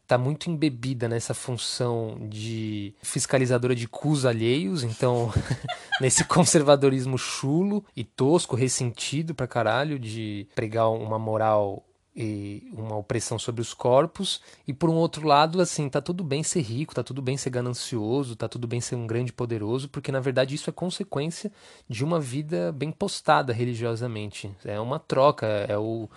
está 0.03 0.19
muito 0.19 0.51
embebida 0.51 1.09
nessa 1.09 1.33
função 1.33 2.19
de 2.29 2.93
fiscalizadora 3.01 3.77
de 3.77 3.87
cus 3.87 4.25
alheios, 4.25 4.83
então 4.83 5.33
nesse 6.01 6.25
conservadorismo 6.25 7.17
chulo 7.17 7.85
e 7.95 8.03
tosco, 8.03 8.57
ressentido 8.57 9.37
pra 9.37 9.47
caralho 9.47 10.01
de 10.01 10.49
pregar 10.53 10.91
uma 10.91 11.17
moral 11.17 11.85
e 12.15 12.69
uma 12.73 12.97
opressão 12.97 13.39
sobre 13.39 13.61
os 13.61 13.73
corpos. 13.73 14.41
E 14.67 14.73
por 14.73 14.91
um 14.91 14.95
outro 14.95 15.27
lado 15.27 15.61
assim 15.61 15.89
tá 15.89 16.01
tudo 16.01 16.25
bem 16.25 16.43
ser 16.43 16.61
rico 16.61 16.95
tá 16.95 17.03
tudo 17.03 17.23
bem 17.23 17.37
ser 17.37 17.51
ganancioso 17.51 18.37
tá 18.37 18.49
tudo 18.49 18.67
bem 18.67 18.81
ser 18.81 18.97
um 18.97 19.07
grande 19.07 19.33
poderoso 19.33 19.89
porque 19.89 20.11
na 20.11 20.21
verdade 20.21 20.55
isso 20.55 20.69
é 20.71 20.73
consequência 20.73 21.53
de 21.89 22.05
uma 22.05 22.21
vida 22.21 22.73
bem 22.73 22.91
postada 22.91 23.53
religiosamente. 23.53 24.51
É 24.65 24.81
uma 24.81 24.99
troca 24.99 25.47
é 25.47 25.79
o 25.79 26.09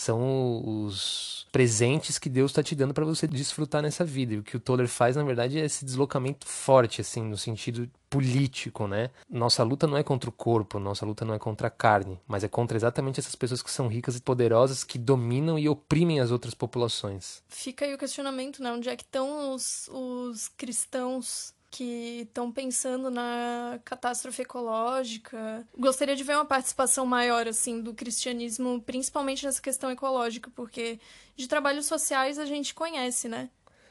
são 0.00 0.62
os 0.84 1.46
presentes 1.52 2.18
que 2.18 2.28
Deus 2.28 2.50
está 2.50 2.62
te 2.62 2.74
dando 2.74 2.94
para 2.94 3.04
você 3.04 3.26
desfrutar 3.26 3.82
nessa 3.82 4.04
vida. 4.04 4.34
E 4.34 4.38
o 4.38 4.42
que 4.42 4.56
o 4.56 4.60
Toller 4.60 4.88
faz, 4.88 5.16
na 5.16 5.22
verdade, 5.22 5.58
é 5.58 5.64
esse 5.64 5.84
deslocamento 5.84 6.46
forte, 6.46 7.00
assim, 7.00 7.22
no 7.22 7.36
sentido 7.36 7.90
político, 8.08 8.88
né? 8.88 9.10
Nossa 9.28 9.62
luta 9.62 9.86
não 9.86 9.96
é 9.96 10.02
contra 10.02 10.28
o 10.28 10.32
corpo, 10.32 10.78
nossa 10.78 11.06
luta 11.06 11.24
não 11.24 11.34
é 11.34 11.38
contra 11.38 11.68
a 11.68 11.70
carne, 11.70 12.18
mas 12.26 12.42
é 12.42 12.48
contra 12.48 12.76
exatamente 12.76 13.20
essas 13.20 13.34
pessoas 13.34 13.62
que 13.62 13.70
são 13.70 13.88
ricas 13.88 14.16
e 14.16 14.22
poderosas, 14.22 14.82
que 14.82 14.98
dominam 14.98 15.58
e 15.58 15.68
oprimem 15.68 16.18
as 16.20 16.30
outras 16.30 16.54
populações. 16.54 17.42
Fica 17.48 17.84
aí 17.84 17.94
o 17.94 17.98
questionamento, 17.98 18.62
né? 18.62 18.72
Onde 18.72 18.88
é 18.88 18.96
que 18.96 19.04
estão 19.04 19.54
os, 19.54 19.88
os 19.92 20.48
cristãos 20.48 21.54
que 21.70 22.22
estão 22.22 22.50
pensando 22.50 23.10
na 23.10 23.78
catástrofe 23.84 24.42
ecológica. 24.42 25.64
Gostaria 25.78 26.16
de 26.16 26.24
ver 26.24 26.34
uma 26.34 26.44
participação 26.44 27.06
maior 27.06 27.46
assim 27.46 27.80
do 27.80 27.94
cristianismo, 27.94 28.82
principalmente 28.82 29.46
nessa 29.46 29.62
questão 29.62 29.90
ecológica, 29.90 30.50
porque 30.54 30.98
de 31.36 31.46
trabalhos 31.46 31.86
sociais 31.86 32.38
a 32.38 32.44
gente 32.44 32.74
conhece, 32.74 33.28
né? 33.28 33.48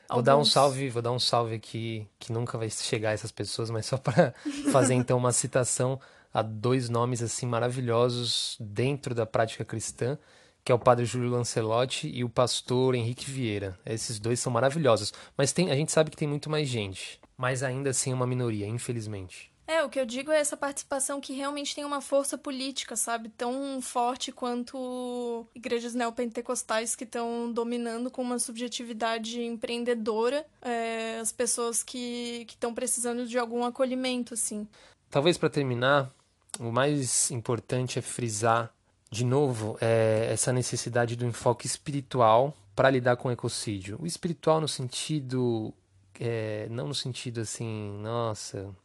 Alguns. 0.10 0.15
Vou 0.15 0.24
dar 0.24 0.38
um 0.38 0.46
salve, 0.46 0.89
vou 0.89 1.02
dar 1.02 1.12
um 1.12 1.20
salve 1.20 1.56
aqui 1.56 2.06
que 2.20 2.34
nunca 2.34 2.58
vai 2.58 2.70
chegar 2.70 3.12
a 3.12 3.13
essas 3.13 3.32
pessoas, 3.32 3.70
mas 3.70 3.86
só 3.86 3.98
para 3.98 4.34
fazer 4.72 4.96
então 4.96 5.18
uma 5.18 5.32
citação 5.32 6.00
a 6.34 6.42
dois 6.42 6.89
nomes 6.89 7.22
assim 7.22 7.46
maravilhosos 7.46 8.58
dentro 8.60 9.15
da 9.15 9.26
prática 9.26 9.63
cristã, 9.63 10.18
que 10.65 10.72
é 10.72 10.76
o 10.76 10.80
padre 10.80 11.06
Júlio 11.06 11.30
Lancelotti 11.30 12.10
e 12.10 12.24
o 12.24 12.30
pastor 12.30 12.94
Henrique 12.94 13.30
Vieira. 13.30 13.80
Esses 13.86 14.20
dois 14.20 14.39
são 14.39 14.52
maravilhosos, 14.52 15.13
mas 15.38 15.54
tem, 15.54 15.72
a 15.72 15.76
gente 15.76 15.92
sabe 15.92 16.12
que 16.12 16.18
tem 16.18 16.28
muito 16.28 16.50
mais 16.50 16.68
gente 16.68 17.20
mas 17.39 17.63
ainda 17.63 17.91
assim 17.91 18.12
é 18.12 18.13
uma 18.13 18.28
minoria, 18.28 18.67
infelizmente. 18.67 19.49
É, 19.65 19.82
o 19.82 19.88
que 19.88 19.97
eu 19.97 20.06
digo 20.06 20.30
é 20.30 20.39
essa 20.39 20.58
participação 20.58 21.21
que 21.21 21.32
realmente 21.32 21.73
tem 21.73 21.86
uma 21.86 22.02
força 22.02 22.38
política, 22.38 22.97
sabe? 22.97 23.30
Tão 23.30 23.80
forte 23.82 24.30
quanto 24.30 25.47
igrejas 25.56 25.93
neopentecostais 25.93 26.97
que 26.97 27.06
estão 27.06 27.49
dominando 27.49 28.12
com 28.12 28.21
uma 28.21 28.39
subjetividade 28.39 29.41
empreendedora 29.41 30.45
é, 30.62 31.19
as 31.21 31.32
pessoas 31.32 31.82
que 31.82 32.45
estão 32.49 32.73
precisando 32.73 33.25
de 33.25 33.38
algum 33.39 33.63
acolhimento, 33.63 34.34
assim. 34.34 34.67
Talvez 35.10 35.38
para 35.38 35.49
terminar, 35.49 36.12
o 36.60 36.73
mais 36.73 37.32
importante 37.32 37.99
é 37.99 38.02
frisar 38.02 38.73
de 39.10 39.23
novo 39.23 39.78
é 39.80 40.28
essa 40.32 40.52
necessidade 40.52 41.15
do 41.15 41.25
enfoque 41.25 41.65
espiritual 41.65 42.54
para 42.75 42.89
lidar 42.89 43.15
com 43.15 43.30
o 43.30 43.32
ecocídio. 43.32 43.97
O 44.02 44.06
espiritual 44.06 44.60
no 44.60 44.67
sentido 44.67 45.73
é, 46.19 46.67
não 46.69 46.88
no 46.88 46.95
sentido 46.95 47.41
assim, 47.41 47.97
nossa, 48.01 48.75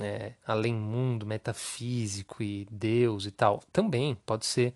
é, 0.00 0.34
além 0.46 0.74
mundo, 0.74 1.26
metafísico 1.26 2.42
e 2.42 2.66
Deus 2.70 3.26
e 3.26 3.30
tal. 3.30 3.60
Também 3.72 4.14
pode 4.24 4.46
ser, 4.46 4.74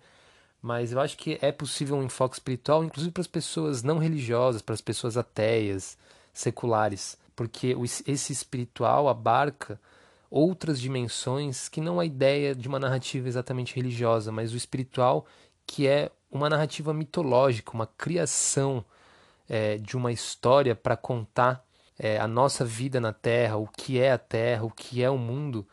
mas 0.61 0.91
eu 0.91 0.99
acho 0.99 1.17
que 1.17 1.37
é 1.41 1.51
possível 1.51 1.95
um 1.95 2.03
enfoque 2.03 2.35
espiritual, 2.35 2.83
inclusive 2.83 3.11
para 3.11 3.21
as 3.21 3.27
pessoas 3.27 3.83
não 3.83 3.97
religiosas, 3.97 4.61
para 4.61 4.75
as 4.75 4.81
pessoas 4.81 5.17
ateias, 5.17 5.97
seculares, 6.33 7.17
porque 7.35 7.75
esse 8.05 8.33
espiritual 8.33 9.07
abarca 9.07 9.79
outras 10.29 10.79
dimensões 10.79 11.69
que 11.69 11.79
não 11.79 11.99
a 11.99 12.05
ideia 12.05 12.53
de 12.53 12.67
uma 12.67 12.79
narrativa 12.79 13.27
exatamente 13.27 13.75
religiosa, 13.75 14.31
mas 14.31 14.53
o 14.53 14.57
espiritual 14.57 15.25
que 15.65 15.87
é 15.87 16.11
uma 16.29 16.49
narrativa 16.49 16.93
mitológica, 16.93 17.73
uma 17.73 17.87
criação 17.87 18.83
é, 19.49 19.77
de 19.77 19.95
uma 19.95 20.11
história 20.11 20.75
para 20.75 20.97
contar 20.97 21.66
é, 21.99 22.19
a 22.19 22.27
nossa 22.27 22.63
vida 22.63 22.99
na 22.99 23.11
Terra, 23.11 23.57
o 23.57 23.67
que 23.67 23.99
é 23.99 24.11
a 24.11 24.17
Terra, 24.17 24.63
o 24.63 24.71
que 24.71 25.03
é 25.03 25.09
o 25.09 25.17
mundo, 25.17 25.67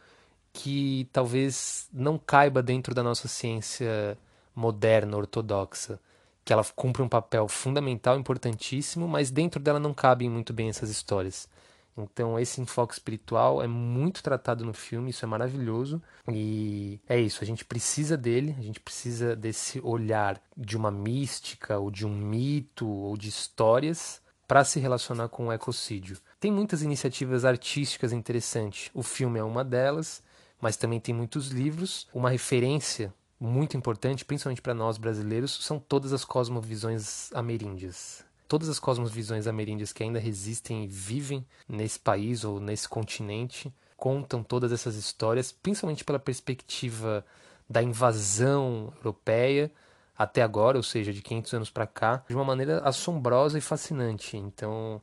que 0.52 1.08
talvez 1.12 1.88
não 1.92 2.18
caiba 2.18 2.62
dentro 2.62 2.94
da 2.94 3.02
nossa 3.02 3.28
ciência 3.28 4.16
moderna, 4.54 5.16
ortodoxa. 5.16 5.98
Que 6.44 6.52
ela 6.52 6.64
cumpre 6.76 7.02
um 7.02 7.08
papel 7.08 7.48
fundamental, 7.48 8.18
importantíssimo, 8.18 9.08
mas 9.08 9.30
dentro 9.30 9.60
dela 9.60 9.78
não 9.78 9.94
cabem 9.94 10.28
muito 10.28 10.52
bem 10.52 10.68
essas 10.68 10.90
histórias. 10.90 11.48
Então, 11.96 12.38
esse 12.38 12.60
enfoque 12.60 12.92
espiritual 12.92 13.62
é 13.62 13.68
muito 13.68 14.22
tratado 14.22 14.64
no 14.64 14.74
filme, 14.74 15.10
isso 15.10 15.24
é 15.24 15.28
maravilhoso. 15.28 16.02
E 16.28 17.00
é 17.08 17.18
isso, 17.18 17.42
a 17.42 17.46
gente 17.46 17.64
precisa 17.64 18.16
dele, 18.16 18.54
a 18.58 18.62
gente 18.62 18.80
precisa 18.80 19.34
desse 19.36 19.80
olhar 19.80 20.40
de 20.56 20.76
uma 20.76 20.90
mística, 20.90 21.78
ou 21.78 21.90
de 21.90 22.04
um 22.04 22.14
mito, 22.14 22.86
ou 22.86 23.16
de 23.16 23.28
histórias 23.28 24.22
para 24.46 24.64
se 24.64 24.78
relacionar 24.78 25.28
com 25.28 25.46
o 25.46 25.52
ecocídio. 25.52 26.18
Tem 26.38 26.52
muitas 26.52 26.82
iniciativas 26.82 27.44
artísticas 27.44 28.12
interessantes. 28.12 28.90
O 28.94 29.02
filme 29.02 29.38
é 29.38 29.44
uma 29.44 29.64
delas, 29.64 30.22
mas 30.60 30.76
também 30.76 31.00
tem 31.00 31.14
muitos 31.14 31.48
livros. 31.48 32.06
Uma 32.12 32.30
referência 32.30 33.12
muito 33.40 33.76
importante, 33.76 34.24
principalmente 34.24 34.62
para 34.62 34.74
nós 34.74 34.96
brasileiros, 34.96 35.64
são 35.64 35.78
todas 35.78 36.12
as 36.12 36.24
cosmovisões 36.24 37.32
ameríndias. 37.32 38.24
Todas 38.46 38.68
as 38.68 38.78
cosmovisões 38.78 39.46
ameríndias 39.46 39.92
que 39.92 40.02
ainda 40.02 40.18
resistem 40.18 40.84
e 40.84 40.86
vivem 40.86 41.44
nesse 41.68 41.98
país 41.98 42.44
ou 42.44 42.60
nesse 42.60 42.88
continente 42.88 43.72
contam 43.96 44.42
todas 44.42 44.70
essas 44.70 44.96
histórias, 44.96 45.50
principalmente 45.50 46.04
pela 46.04 46.18
perspectiva 46.18 47.24
da 47.68 47.82
invasão 47.82 48.92
europeia 48.98 49.72
até 50.16 50.42
agora, 50.42 50.76
ou 50.76 50.82
seja, 50.82 51.12
de 51.12 51.22
500 51.22 51.54
anos 51.54 51.70
para 51.70 51.86
cá, 51.86 52.24
de 52.28 52.34
uma 52.34 52.44
maneira 52.44 52.80
assombrosa 52.80 53.58
e 53.58 53.60
fascinante. 53.60 54.36
Então, 54.36 55.00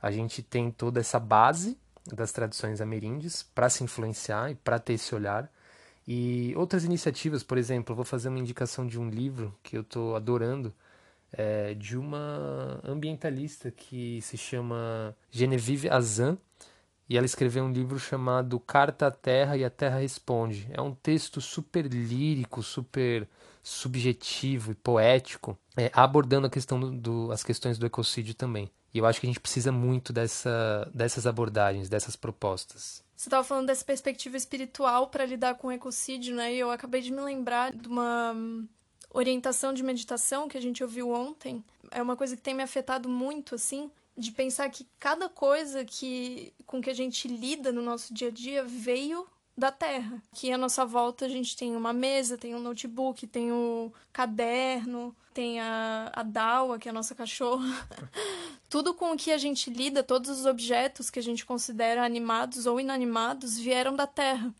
a 0.00 0.10
gente 0.10 0.42
tem 0.42 0.70
toda 0.70 1.00
essa 1.00 1.18
base 1.18 1.78
das 2.12 2.32
tradições 2.32 2.80
ameríndias 2.80 3.42
para 3.54 3.68
se 3.68 3.82
influenciar 3.84 4.50
e 4.50 4.54
para 4.54 4.78
ter 4.78 4.94
esse 4.94 5.14
olhar. 5.14 5.50
E 6.06 6.54
outras 6.56 6.84
iniciativas, 6.84 7.42
por 7.42 7.56
exemplo, 7.56 7.94
vou 7.94 8.04
fazer 8.04 8.28
uma 8.28 8.38
indicação 8.38 8.86
de 8.86 8.98
um 8.98 9.08
livro 9.08 9.54
que 9.62 9.76
eu 9.76 9.80
estou 9.80 10.14
adorando, 10.14 10.72
é, 11.32 11.74
de 11.74 11.96
uma 11.96 12.80
ambientalista 12.84 13.70
que 13.70 14.20
se 14.22 14.36
chama 14.36 15.16
Genevieve 15.30 15.88
Azan 15.88 16.38
e 17.08 17.16
ela 17.16 17.26
escreveu 17.26 17.64
um 17.64 17.72
livro 17.72 17.98
chamado 17.98 18.58
Carta 18.60 19.06
à 19.06 19.10
Terra 19.10 19.56
e 19.56 19.64
a 19.64 19.70
Terra 19.70 19.98
Responde. 19.98 20.68
É 20.70 20.80
um 20.80 20.94
texto 20.94 21.40
super 21.40 21.86
lírico, 21.86 22.62
super 22.62 23.28
subjetivo 23.64 24.72
e 24.72 24.74
poético, 24.74 25.58
é, 25.74 25.90
abordando 25.94 26.46
a 26.46 26.50
questão 26.50 26.78
do, 26.78 26.90
do, 26.90 27.32
as 27.32 27.42
questões 27.42 27.78
do 27.78 27.86
ecocídio 27.86 28.34
também. 28.34 28.70
E 28.92 28.98
eu 28.98 29.06
acho 29.06 29.18
que 29.18 29.26
a 29.26 29.30
gente 29.30 29.40
precisa 29.40 29.72
muito 29.72 30.12
dessa, 30.12 30.88
dessas 30.94 31.26
abordagens, 31.26 31.88
dessas 31.88 32.14
propostas. 32.14 33.02
Você 33.16 33.28
estava 33.28 33.42
falando 33.42 33.66
dessa 33.66 33.84
perspectiva 33.84 34.36
espiritual 34.36 35.08
para 35.08 35.24
lidar 35.24 35.54
com 35.54 35.68
o 35.68 35.72
ecocídio, 35.72 36.36
né? 36.36 36.54
E 36.54 36.58
eu 36.58 36.70
acabei 36.70 37.00
de 37.00 37.10
me 37.10 37.22
lembrar 37.22 37.72
de 37.72 37.88
uma 37.88 38.32
hum, 38.36 38.68
orientação 39.10 39.72
de 39.72 39.82
meditação 39.82 40.46
que 40.46 40.58
a 40.58 40.60
gente 40.60 40.82
ouviu 40.82 41.10
ontem. 41.10 41.64
É 41.90 42.02
uma 42.02 42.16
coisa 42.16 42.36
que 42.36 42.42
tem 42.42 42.54
me 42.54 42.62
afetado 42.62 43.08
muito, 43.08 43.54
assim, 43.54 43.90
de 44.16 44.30
pensar 44.30 44.68
que 44.68 44.86
cada 45.00 45.28
coisa 45.28 45.84
que 45.84 46.52
com 46.66 46.82
que 46.82 46.90
a 46.90 46.94
gente 46.94 47.26
lida 47.26 47.72
no 47.72 47.80
nosso 47.80 48.12
dia 48.12 48.28
a 48.28 48.30
dia 48.30 48.62
veio 48.62 49.26
da 49.56 49.70
Terra. 49.70 50.22
Aqui 50.32 50.52
à 50.52 50.58
nossa 50.58 50.84
volta 50.84 51.26
a 51.26 51.28
gente 51.28 51.56
tem 51.56 51.76
uma 51.76 51.92
mesa, 51.92 52.36
tem 52.36 52.54
um 52.54 52.60
notebook, 52.60 53.26
tem 53.26 53.52
o 53.52 53.92
caderno, 54.12 55.14
tem 55.32 55.60
a, 55.60 56.10
a 56.12 56.22
Dawa, 56.22 56.78
que 56.78 56.88
é 56.88 56.90
a 56.90 56.94
nossa 56.94 57.14
cachorra. 57.14 57.88
Tudo 58.68 58.94
com 58.94 59.12
o 59.12 59.16
que 59.16 59.30
a 59.30 59.38
gente 59.38 59.70
lida, 59.70 60.02
todos 60.02 60.30
os 60.30 60.46
objetos 60.46 61.10
que 61.10 61.18
a 61.18 61.22
gente 61.22 61.46
considera 61.46 62.04
animados 62.04 62.66
ou 62.66 62.80
inanimados, 62.80 63.56
vieram 63.56 63.94
da 63.94 64.06
Terra. 64.06 64.52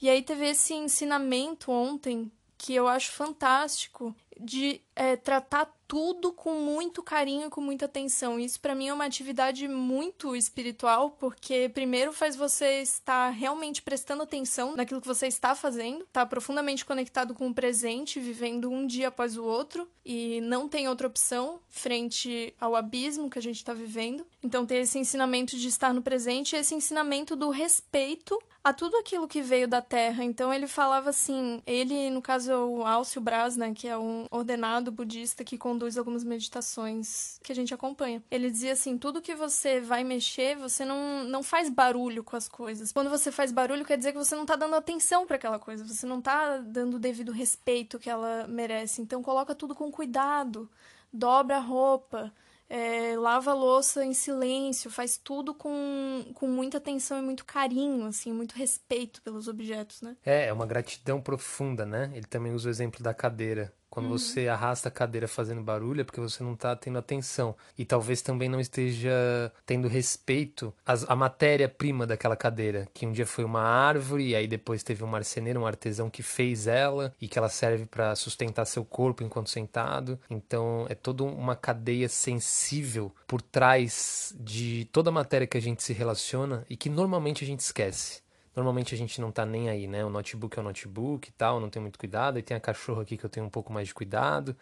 E 0.00 0.10
aí 0.10 0.22
teve 0.22 0.46
esse 0.46 0.74
ensinamento 0.74 1.72
ontem 1.72 2.30
que 2.58 2.74
eu 2.74 2.86
acho 2.86 3.12
fantástico 3.12 4.14
de 4.38 4.80
é, 4.94 5.16
tratar 5.16 5.72
tudo 5.88 6.32
com 6.32 6.54
muito 6.54 7.02
carinho, 7.02 7.50
com 7.50 7.60
muita 7.60 7.84
atenção. 7.84 8.38
Isso 8.38 8.60
para 8.60 8.74
mim 8.74 8.88
é 8.88 8.94
uma 8.94 9.04
atividade 9.04 9.68
muito 9.68 10.34
espiritual, 10.34 11.10
porque 11.10 11.70
primeiro 11.72 12.12
faz 12.12 12.36
você 12.36 12.82
estar 12.82 13.30
realmente 13.30 13.82
prestando 13.82 14.22
atenção 14.22 14.74
naquilo 14.76 15.00
que 15.00 15.06
você 15.06 15.26
está 15.26 15.54
fazendo, 15.54 16.06
tá 16.12 16.26
profundamente 16.26 16.84
conectado 16.84 17.34
com 17.34 17.48
o 17.48 17.54
presente, 17.54 18.20
vivendo 18.20 18.70
um 18.70 18.86
dia 18.86 19.08
após 19.08 19.36
o 19.36 19.44
outro 19.44 19.88
e 20.04 20.40
não 20.42 20.68
tem 20.68 20.88
outra 20.88 21.06
opção 21.06 21.60
frente 21.68 22.54
ao 22.60 22.76
abismo 22.76 23.30
que 23.30 23.38
a 23.38 23.42
gente 23.42 23.56
está 23.56 23.74
vivendo. 23.74 24.26
Então 24.46 24.64
ter 24.64 24.76
esse 24.76 24.96
ensinamento 24.96 25.56
de 25.56 25.66
estar 25.66 25.92
no 25.92 26.00
presente, 26.00 26.54
esse 26.54 26.72
ensinamento 26.72 27.34
do 27.34 27.50
respeito 27.50 28.38
a 28.62 28.72
tudo 28.72 28.96
aquilo 28.96 29.26
que 29.26 29.42
veio 29.42 29.66
da 29.66 29.82
terra. 29.82 30.22
Então 30.22 30.54
ele 30.54 30.68
falava 30.68 31.10
assim, 31.10 31.60
ele, 31.66 32.10
no 32.10 32.22
caso, 32.22 32.52
é 32.52 32.56
o 32.56 32.84
Alcio 32.84 33.20
Braz, 33.20 33.56
né, 33.56 33.74
que 33.74 33.88
é 33.88 33.98
um 33.98 34.24
ordenado 34.30 34.92
budista 34.92 35.42
que 35.42 35.58
conduz 35.58 35.98
algumas 35.98 36.22
meditações 36.22 37.40
que 37.42 37.50
a 37.50 37.54
gente 37.56 37.74
acompanha. 37.74 38.22
Ele 38.30 38.48
dizia 38.48 38.72
assim, 38.72 38.96
tudo 38.96 39.20
que 39.20 39.34
você 39.34 39.80
vai 39.80 40.04
mexer, 40.04 40.56
você 40.56 40.84
não, 40.84 41.24
não 41.24 41.42
faz 41.42 41.68
barulho 41.68 42.22
com 42.22 42.36
as 42.36 42.48
coisas. 42.48 42.92
Quando 42.92 43.10
você 43.10 43.32
faz 43.32 43.50
barulho, 43.50 43.84
quer 43.84 43.98
dizer 43.98 44.12
que 44.12 44.18
você 44.18 44.36
não 44.36 44.46
tá 44.46 44.54
dando 44.54 44.76
atenção 44.76 45.26
para 45.26 45.34
aquela 45.34 45.58
coisa, 45.58 45.84
você 45.84 46.06
não 46.06 46.20
tá 46.20 46.58
dando 46.58 46.94
o 46.94 47.00
devido 47.00 47.32
respeito 47.32 47.98
que 47.98 48.08
ela 48.08 48.46
merece. 48.46 49.02
Então 49.02 49.24
coloca 49.24 49.56
tudo 49.56 49.74
com 49.74 49.90
cuidado, 49.90 50.70
dobra 51.12 51.56
a 51.56 51.60
roupa, 51.60 52.32
é, 52.68 53.16
lava 53.16 53.52
a 53.52 53.54
louça 53.54 54.04
em 54.04 54.12
silêncio, 54.12 54.90
faz 54.90 55.16
tudo 55.16 55.54
com, 55.54 56.24
com 56.34 56.48
muita 56.48 56.78
atenção 56.78 57.18
e 57.18 57.22
muito 57.22 57.44
carinho, 57.44 58.06
assim, 58.06 58.32
muito 58.32 58.54
respeito 58.54 59.22
pelos 59.22 59.48
objetos, 59.48 60.02
né? 60.02 60.16
É, 60.24 60.46
é 60.46 60.52
uma 60.52 60.66
gratidão 60.66 61.20
profunda, 61.20 61.86
né? 61.86 62.10
Ele 62.14 62.26
também 62.26 62.52
usa 62.52 62.68
o 62.68 62.70
exemplo 62.70 63.02
da 63.02 63.14
cadeira. 63.14 63.72
Quando 63.96 64.10
uhum. 64.10 64.18
você 64.18 64.46
arrasta 64.46 64.90
a 64.90 64.92
cadeira 64.92 65.26
fazendo 65.26 65.62
barulho 65.62 66.02
é 66.02 66.04
porque 66.04 66.20
você 66.20 66.44
não 66.44 66.52
está 66.52 66.76
tendo 66.76 66.98
atenção. 66.98 67.56
E 67.78 67.84
talvez 67.86 68.20
também 68.20 68.46
não 68.46 68.60
esteja 68.60 69.50
tendo 69.64 69.88
respeito 69.88 70.70
à 70.84 71.16
matéria-prima 71.16 72.06
daquela 72.06 72.36
cadeira, 72.36 72.86
que 72.92 73.06
um 73.06 73.12
dia 73.12 73.24
foi 73.24 73.42
uma 73.42 73.62
árvore, 73.62 74.28
e 74.28 74.36
aí 74.36 74.46
depois 74.46 74.82
teve 74.82 75.02
um 75.02 75.06
marceneiro, 75.06 75.60
um 75.60 75.66
artesão 75.66 76.10
que 76.10 76.22
fez 76.22 76.66
ela 76.66 77.10
e 77.18 77.26
que 77.26 77.38
ela 77.38 77.48
serve 77.48 77.86
para 77.86 78.14
sustentar 78.14 78.66
seu 78.66 78.84
corpo 78.84 79.24
enquanto 79.24 79.48
sentado. 79.48 80.20
Então 80.28 80.84
é 80.90 80.94
toda 80.94 81.24
uma 81.24 81.56
cadeia 81.56 82.06
sensível 82.06 83.10
por 83.26 83.40
trás 83.40 84.34
de 84.38 84.86
toda 84.92 85.08
a 85.08 85.12
matéria 85.12 85.46
que 85.46 85.56
a 85.56 85.62
gente 85.62 85.82
se 85.82 85.94
relaciona 85.94 86.66
e 86.68 86.76
que 86.76 86.90
normalmente 86.90 87.42
a 87.42 87.46
gente 87.46 87.60
esquece. 87.60 88.25
Normalmente 88.56 88.94
a 88.94 88.98
gente 88.98 89.20
não 89.20 89.30
tá 89.30 89.44
nem 89.44 89.68
aí, 89.68 89.86
né? 89.86 90.02
O 90.02 90.08
notebook 90.08 90.58
é 90.58 90.62
o 90.62 90.64
notebook 90.64 91.28
e 91.28 91.32
tal, 91.32 91.60
não 91.60 91.68
tem 91.68 91.80
muito 91.82 91.98
cuidado. 91.98 92.38
E 92.38 92.42
tem 92.42 92.56
a 92.56 92.60
cachorra 92.60 93.02
aqui 93.02 93.18
que 93.18 93.24
eu 93.24 93.28
tenho 93.28 93.44
um 93.44 93.50
pouco 93.50 93.70
mais 93.70 93.88
de 93.88 93.94
cuidado. 93.94 94.56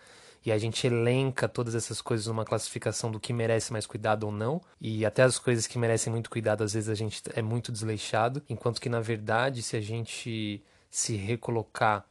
E 0.44 0.50
a 0.50 0.58
gente 0.58 0.84
elenca 0.84 1.48
todas 1.48 1.76
essas 1.76 2.02
coisas 2.02 2.26
numa 2.26 2.44
classificação 2.44 3.10
do 3.10 3.20
que 3.20 3.32
merece 3.32 3.72
mais 3.72 3.86
cuidado 3.86 4.24
ou 4.24 4.32
não. 4.32 4.60
E 4.80 5.06
até 5.06 5.22
as 5.22 5.38
coisas 5.38 5.68
que 5.68 5.78
merecem 5.78 6.12
muito 6.12 6.28
cuidado, 6.28 6.64
às 6.64 6.74
vezes 6.74 6.88
a 6.88 6.94
gente 6.94 7.22
é 7.34 7.40
muito 7.40 7.70
desleixado. 7.70 8.42
Enquanto 8.48 8.80
que, 8.80 8.88
na 8.88 9.00
verdade, 9.00 9.62
se 9.62 9.76
a 9.76 9.80
gente 9.80 10.60
se 10.90 11.14
recolocar 11.16 12.04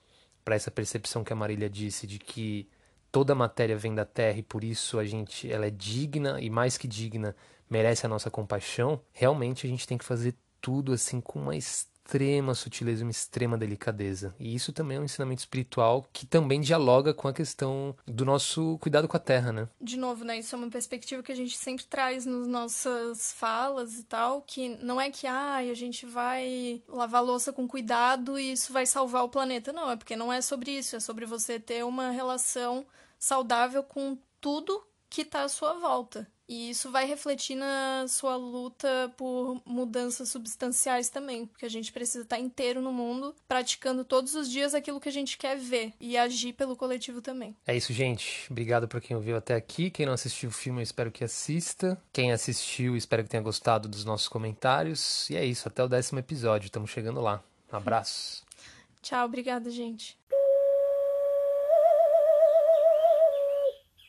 para 0.43 0.55
essa 0.55 0.71
percepção 0.71 1.23
que 1.23 1.33
a 1.33 1.35
Marília 1.35 1.69
disse 1.69 2.07
de 2.07 2.17
que 2.17 2.67
toda 3.11 3.35
matéria 3.35 3.77
vem 3.77 3.93
da 3.93 4.05
terra 4.05 4.39
e 4.39 4.43
por 4.43 4.63
isso 4.63 4.97
a 4.99 5.05
gente 5.05 5.51
ela 5.51 5.67
é 5.67 5.69
digna 5.69 6.41
e 6.41 6.49
mais 6.49 6.77
que 6.77 6.87
digna 6.87 7.35
merece 7.69 8.05
a 8.05 8.09
nossa 8.09 8.29
compaixão, 8.29 8.99
realmente 9.11 9.65
a 9.65 9.69
gente 9.69 9.87
tem 9.87 9.97
que 9.97 10.03
fazer 10.03 10.35
tudo 10.63 10.93
assim 10.93 11.19
com 11.19 11.41
uma 11.41 11.57
extrema 11.57 12.55
sutileza, 12.55 13.03
uma 13.03 13.11
extrema 13.11 13.57
delicadeza. 13.57 14.33
E 14.39 14.55
isso 14.55 14.71
também 14.71 14.95
é 14.95 14.99
um 15.01 15.03
ensinamento 15.03 15.41
espiritual 15.41 16.07
que 16.13 16.25
também 16.25 16.61
dialoga 16.61 17.13
com 17.13 17.27
a 17.27 17.33
questão 17.33 17.93
do 18.07 18.23
nosso 18.23 18.77
cuidado 18.79 19.05
com 19.05 19.17
a 19.17 19.19
terra, 19.19 19.51
né? 19.51 19.67
De 19.81 19.97
novo, 19.97 20.23
né? 20.23 20.39
Isso 20.39 20.55
é 20.55 20.57
uma 20.57 20.69
perspectiva 20.69 21.21
que 21.21 21.33
a 21.33 21.35
gente 21.35 21.57
sempre 21.57 21.85
traz 21.85 22.25
nas 22.25 22.47
nossas 22.47 23.33
falas 23.33 23.99
e 23.99 24.03
tal, 24.03 24.41
que 24.41 24.69
não 24.81 25.01
é 25.01 25.11
que 25.11 25.27
ah, 25.27 25.55
a 25.55 25.73
gente 25.73 26.05
vai 26.05 26.81
lavar 26.87 27.21
louça 27.21 27.51
com 27.51 27.67
cuidado 27.67 28.39
e 28.39 28.53
isso 28.53 28.71
vai 28.71 28.85
salvar 28.85 29.25
o 29.25 29.29
planeta. 29.29 29.73
Não, 29.73 29.91
é 29.91 29.97
porque 29.97 30.15
não 30.15 30.31
é 30.31 30.41
sobre 30.41 30.71
isso, 30.71 30.95
é 30.95 31.01
sobre 31.01 31.25
você 31.25 31.59
ter 31.59 31.83
uma 31.83 32.09
relação 32.09 32.85
saudável 33.19 33.83
com 33.83 34.17
tudo 34.39 34.81
que 35.09 35.23
está 35.23 35.43
à 35.43 35.49
sua 35.49 35.73
volta. 35.73 36.25
E 36.47 36.69
isso 36.69 36.91
vai 36.91 37.05
refletir 37.05 37.55
na 37.55 38.05
sua 38.07 38.35
luta 38.35 39.13
por 39.15 39.61
mudanças 39.65 40.29
substanciais 40.29 41.09
também, 41.09 41.45
porque 41.45 41.65
a 41.65 41.69
gente 41.69 41.91
precisa 41.91 42.23
estar 42.23 42.39
inteiro 42.39 42.81
no 42.81 42.91
mundo, 42.91 43.33
praticando 43.47 44.03
todos 44.03 44.35
os 44.35 44.49
dias 44.49 44.73
aquilo 44.73 44.99
que 44.99 45.09
a 45.09 45.11
gente 45.11 45.37
quer 45.37 45.57
ver 45.57 45.93
e 45.99 46.17
agir 46.17 46.53
pelo 46.53 46.75
coletivo 46.75 47.21
também. 47.21 47.55
É 47.65 47.75
isso, 47.75 47.93
gente. 47.93 48.47
Obrigado 48.51 48.87
por 48.87 49.01
quem 49.01 49.15
ouviu 49.15 49.37
até 49.37 49.55
aqui. 49.55 49.89
Quem 49.89 50.05
não 50.05 50.13
assistiu 50.13 50.49
o 50.49 50.53
filme, 50.53 50.79
eu 50.79 50.83
espero 50.83 51.11
que 51.11 51.23
assista. 51.23 52.01
Quem 52.11 52.31
assistiu, 52.31 52.95
espero 52.95 53.23
que 53.23 53.29
tenha 53.29 53.43
gostado 53.43 53.87
dos 53.87 54.03
nossos 54.03 54.27
comentários. 54.27 55.29
E 55.29 55.35
é 55.35 55.45
isso, 55.45 55.67
até 55.67 55.83
o 55.83 55.87
décimo 55.87 56.19
episódio. 56.19 56.65
Estamos 56.65 56.89
chegando 56.89 57.21
lá. 57.21 57.43
Um 57.71 57.77
abraço. 57.77 58.43
Tchau, 59.01 59.25
obrigada, 59.25 59.69
gente. 59.69 60.17